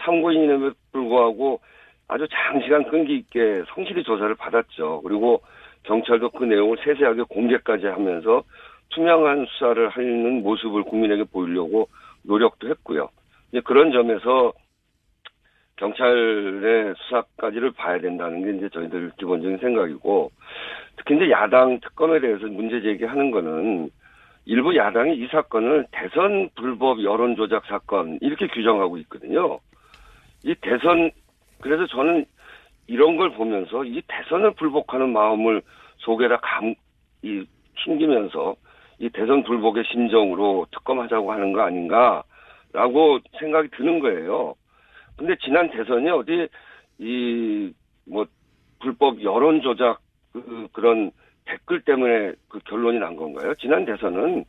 참고인임에도 0.00 0.74
불구하고 0.92 1.60
아주 2.08 2.26
장시간 2.30 2.84
끈기 2.84 3.16
있게 3.16 3.62
성실히 3.74 4.02
조사를 4.02 4.34
받았죠. 4.34 5.02
그리고 5.02 5.42
경찰도 5.84 6.30
그 6.30 6.44
내용을 6.44 6.78
세세하게 6.82 7.22
공개까지 7.28 7.86
하면서 7.86 8.42
투명한 8.90 9.46
수사를 9.46 9.88
하는 9.90 10.42
모습을 10.42 10.82
국민에게 10.84 11.24
보이려고 11.24 11.88
노력도 12.24 12.68
했고요. 12.68 13.08
이제 13.50 13.60
그런 13.60 13.92
점에서 13.92 14.52
경찰의 15.76 16.94
수사까지를 16.96 17.72
봐야 17.72 18.00
된다는 18.00 18.42
게 18.42 18.56
이제 18.56 18.68
저희들 18.70 19.12
기본적인 19.18 19.58
생각이고 19.58 20.30
특히 20.96 21.16
이제 21.16 21.30
야당 21.30 21.78
특검에 21.80 22.20
대해서 22.20 22.46
문제 22.46 22.80
제기하는 22.80 23.30
거는 23.30 23.90
일부 24.46 24.74
야당이 24.74 25.14
이 25.16 25.26
사건을 25.28 25.86
대선 25.92 26.48
불법 26.56 27.04
여론 27.04 27.36
조작 27.36 27.66
사건 27.66 28.18
이렇게 28.22 28.46
규정하고 28.48 28.96
있거든요. 28.98 29.60
이 30.42 30.54
대선 30.60 31.10
그래서 31.60 31.86
저는 31.86 32.24
이런 32.86 33.16
걸 33.16 33.30
보면서 33.30 33.84
이 33.84 34.02
대선을 34.06 34.52
불복하는 34.52 35.12
마음을 35.12 35.62
속에다 35.98 36.38
감, 36.38 36.74
이, 37.22 37.44
숨기면서 37.76 38.56
이 38.98 39.08
대선 39.10 39.42
불복의 39.44 39.84
심정으로 39.84 40.66
특검하자고 40.72 41.32
하는 41.32 41.52
거 41.52 41.62
아닌가라고 41.62 43.18
생각이 43.38 43.68
드는 43.76 44.00
거예요. 44.00 44.54
근데 45.16 45.36
지난 45.42 45.70
대선이 45.70 46.08
어디 46.10 46.48
이 46.98 47.72
뭐 48.08 48.26
불법 48.80 49.22
여론 49.22 49.60
조작 49.60 50.00
그 50.32 50.68
그런 50.72 51.10
댓글 51.44 51.80
때문에 51.82 52.32
그 52.48 52.58
결론이 52.60 52.98
난 52.98 53.16
건가요? 53.16 53.54
지난 53.54 53.84
대선은 53.84 54.44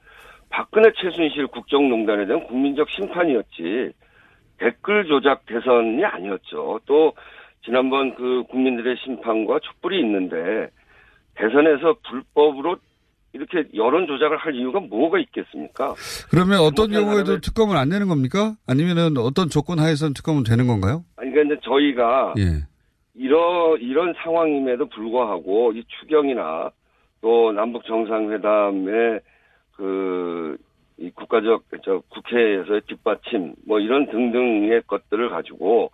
박근혜 0.49 0.91
최순실 0.93 1.47
국정농단에 1.47 2.26
대한 2.26 2.43
국민적 2.45 2.89
심판이었지 2.89 3.91
댓글 4.60 5.05
조작 5.05 5.45
대선이 5.45 6.03
아니었죠. 6.03 6.80
또 6.86 7.14
지난번 7.64 8.16
그 8.16 8.43
국민들의 8.49 8.97
심판과 9.03 9.60
촛불이 9.60 9.99
있는데 9.99 10.70
대선에서 11.36 11.95
불법으로 12.10 12.78
이렇게 13.34 13.64
여론 13.76 14.07
조작을 14.07 14.38
할 14.38 14.55
이유가 14.55 14.80
뭐가 14.80 15.20
있겠습니까? 15.20 15.93
그러면 16.32 16.60
어떤 16.60 16.91
경우에도 16.91 17.39
특검을 17.39 17.78
안 17.78 17.89
내는 17.89 18.07
겁니까? 18.07 18.55
아니면은 18.68 19.18
어떤 19.18 19.49
조건 19.49 19.80
하에서는 19.80 20.14
특검은 20.14 20.43
되는 20.43 20.68
건가요? 20.68 21.03
아니 21.16 21.32
그러니까 21.32 21.55
이제 21.55 21.62
저희가 21.64 22.34
예. 22.39 22.66
이러 23.14 23.78
이런 23.78 24.14
상황임에도 24.24 24.88
불구하고 24.89 25.74
이 25.74 25.84
추경이나 25.99 26.72
또 27.22 27.51
남북 27.51 27.86
정상회담의 27.86 29.20
그, 29.76 30.57
이 31.00 31.12
국가적, 31.12 31.64
저, 31.84 32.02
국회에서의 32.10 32.82
뒷받침, 32.88 33.56
뭐 33.66 33.80
이런 33.80 34.08
등등의 34.08 34.84
것들을 34.86 35.30
가지고, 35.30 35.91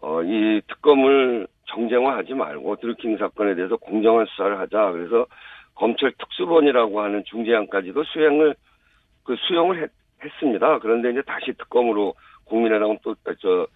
어, 0.00 0.22
이 0.22 0.60
특검을 0.68 1.48
정쟁화하지 1.66 2.34
말고 2.34 2.76
드루킹 2.76 3.18
사건에 3.18 3.56
대해서 3.56 3.76
공정한 3.76 4.26
수사를 4.26 4.58
하자. 4.58 4.92
그래서 4.92 5.26
검찰 5.74 6.12
특수본이라고 6.12 7.00
하는 7.00 7.24
중재안까지도 7.24 8.04
수행을, 8.04 8.54
그 9.24 9.34
수용을 9.36 9.82
했, 9.82 9.90
했습니다. 10.22 10.78
그런데 10.78 11.10
이제 11.10 11.22
다시 11.22 11.52
특검으로 11.52 12.14
국민의당은 12.44 12.98
또, 13.02 13.14
저, 13.40 13.66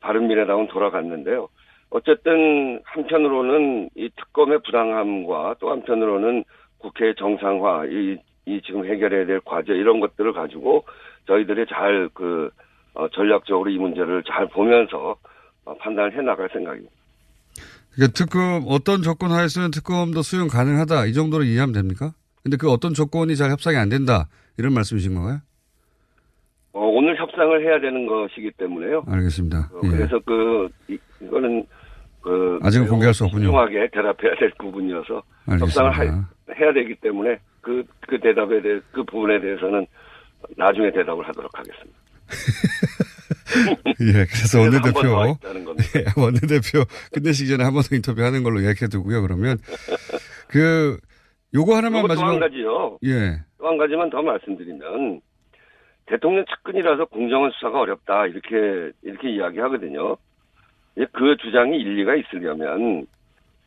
바른미래당은 0.00 0.68
돌아갔는데요. 0.68 1.48
어쨌든 1.90 2.80
한편으로는 2.84 3.90
이 3.94 4.10
특검의 4.16 4.60
부당함과 4.64 5.56
또 5.60 5.70
한편으로는 5.70 6.44
국회 6.78 7.14
정상화 7.14 7.86
이, 7.86 8.18
이 8.46 8.60
지금 8.64 8.84
해결해야 8.84 9.26
될 9.26 9.40
과제 9.44 9.72
이런 9.72 10.00
것들을 10.00 10.32
가지고 10.32 10.84
저희들이 11.26 11.66
잘그 11.66 12.50
어, 12.94 13.08
전략적으로 13.08 13.70
이 13.70 13.78
문제를 13.78 14.22
잘 14.24 14.48
보면서 14.48 15.16
어, 15.64 15.74
판단을 15.76 16.16
해 16.16 16.22
나갈 16.22 16.48
생각입니다. 16.52 16.92
그러니까 17.94 18.12
특검 18.14 18.64
어떤 18.66 19.02
조건 19.02 19.30
하에서는 19.30 19.70
특검도 19.70 20.22
수용 20.22 20.48
가능하다 20.48 21.06
이 21.06 21.12
정도로 21.12 21.44
이해하면 21.44 21.72
됩니까? 21.72 22.12
근데 22.42 22.56
그 22.56 22.70
어떤 22.70 22.94
조건이 22.94 23.36
잘 23.36 23.50
협상이 23.50 23.76
안 23.76 23.88
된다 23.88 24.28
이런 24.58 24.74
말씀이신 24.74 25.14
건가요? 25.14 25.38
어, 26.72 26.80
오늘 26.80 27.16
협상을 27.18 27.62
해야 27.62 27.78
되는 27.80 28.06
것이기 28.06 28.50
때문에요. 28.52 29.04
알겠습니다. 29.06 29.70
어, 29.72 29.80
예. 29.84 29.88
그래서 29.88 30.18
그 30.24 30.68
이, 30.88 30.98
이거는 31.20 31.64
그 32.22 32.58
아직은 32.62 32.88
공개할 32.88 33.14
수 33.14 33.24
없군요. 33.24 33.44
신중하게 33.44 33.90
대답해야 33.92 34.34
될 34.36 34.50
부분이어서 34.58 35.22
알겠습니다. 35.46 35.84
협상을 35.84 35.92
하, 35.92 36.28
해야 36.58 36.72
되기 36.72 36.94
때문에 36.96 37.38
그, 37.62 37.84
그 38.06 38.20
대답에 38.20 38.60
대해, 38.60 38.80
그 38.92 39.02
부분에 39.04 39.40
대해서는 39.40 39.86
나중에 40.56 40.90
대답을 40.92 41.26
하도록 41.28 41.50
하겠습니다. 41.58 41.98
예, 44.00 44.12
그래서 44.26 44.60
원내대표. 44.60 45.00
예, 45.96 46.04
원내대표 46.20 46.84
끝내시기 47.12 47.50
전에 47.50 47.64
한 47.64 47.72
번 47.74 47.82
더 47.82 47.94
인터뷰하는 47.96 48.42
걸로 48.42 48.62
예약해 48.62 48.86
두고요. 48.88 49.22
그러면 49.22 49.58
그 50.48 50.98
요거 51.54 51.76
하나만 51.76 52.02
그리고 52.02 52.14
또한 52.14 52.38
마지막 52.38 52.46
가지요. 52.48 52.98
예, 53.04 53.40
또 53.58 53.66
한 53.68 53.78
가지만 53.78 54.10
더 54.10 54.22
말씀드리면 54.22 55.20
대통령 56.06 56.44
측근이라서 56.46 57.04
공정한 57.06 57.50
수사가 57.52 57.80
어렵다 57.80 58.26
이렇게 58.26 58.92
이렇게 59.02 59.30
이야기하거든요. 59.30 60.16
그 61.12 61.36
주장이 61.42 61.76
일리가 61.78 62.14
있으려면 62.16 63.06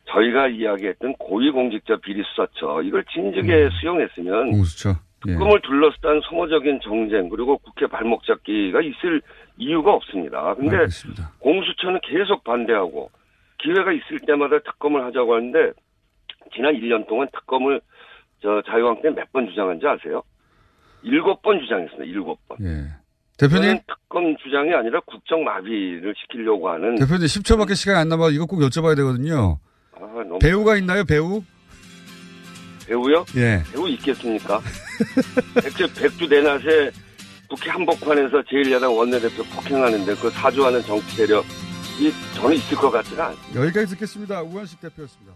저희가 0.08 0.48
이야기했던 0.48 1.14
고위공직자 1.14 1.96
비리 1.96 2.22
수사처 2.22 2.82
이걸 2.82 3.04
진즉에 3.12 3.68
수용했으면 3.80 4.50
공수처. 4.52 4.90
예. 5.28 5.32
특검을 5.32 5.60
둘러싼 5.62 6.20
소모적인 6.28 6.80
정쟁 6.82 7.28
그리고 7.28 7.58
국회 7.58 7.86
발목 7.86 8.24
잡기가 8.24 8.80
있을 8.80 9.20
이유가 9.58 9.92
없습니다. 9.94 10.54
근데 10.54 10.76
알겠습니다. 10.76 11.32
공수처는 11.40 12.00
계속 12.04 12.44
반대하고 12.44 13.10
기회가 13.58 13.92
있을 13.92 14.20
때마다 14.26 14.58
특검을 14.60 15.04
하자고 15.06 15.34
하는데 15.34 15.72
지난 16.54 16.74
1년 16.74 17.08
동안 17.08 17.26
특검을 17.32 17.80
저 18.42 18.62
자유한국당 18.66 19.14
몇 19.14 19.26
번 19.32 19.48
주장한지 19.48 19.86
아세요? 19.86 20.22
일곱 21.02 21.42
번 21.42 21.58
주장했습니다. 21.60 22.04
일곱 22.04 22.38
번. 22.46 22.58
예. 22.60 22.84
대표님, 23.38 23.78
특검 23.86 24.36
주장이 24.38 24.72
아니라 24.72 25.00
국정 25.00 25.42
마비를 25.44 26.14
시키려고 26.16 26.70
하는 26.70 26.94
대표님 26.96 27.26
10초밖에 27.26 27.74
시간이 27.74 27.98
안 27.98 28.08
남아 28.08 28.28
이거 28.30 28.46
꼭 28.46 28.60
여쭤봐야 28.60 28.96
되거든요. 28.96 29.58
아, 29.96 30.00
너무 30.00 30.38
배우가 30.38 30.76
있나요, 30.76 31.04
배우? 31.04 31.42
배우요? 32.86 33.24
예. 33.36 33.62
배우 33.72 33.88
있겠습니까? 33.88 34.60
백주, 35.62 35.92
백주 35.94 36.26
내낮에 36.26 36.92
국회 37.48 37.70
한복판에서 37.70 38.42
제1야당 38.42 38.96
원내대표 38.96 39.42
폭행하는데 39.44 40.14
그 40.16 40.30
사주하는 40.30 40.82
정치 40.82 41.16
세력 41.16 41.44
이 41.98 42.12
저는 42.34 42.56
있을 42.56 42.76
것 42.76 42.90
같지가 42.90 43.28
않습니다. 43.28 43.60
여기까지 43.60 43.86
듣겠습니다. 43.94 44.42
우한식 44.42 44.80
대표였습니다. 44.80 45.32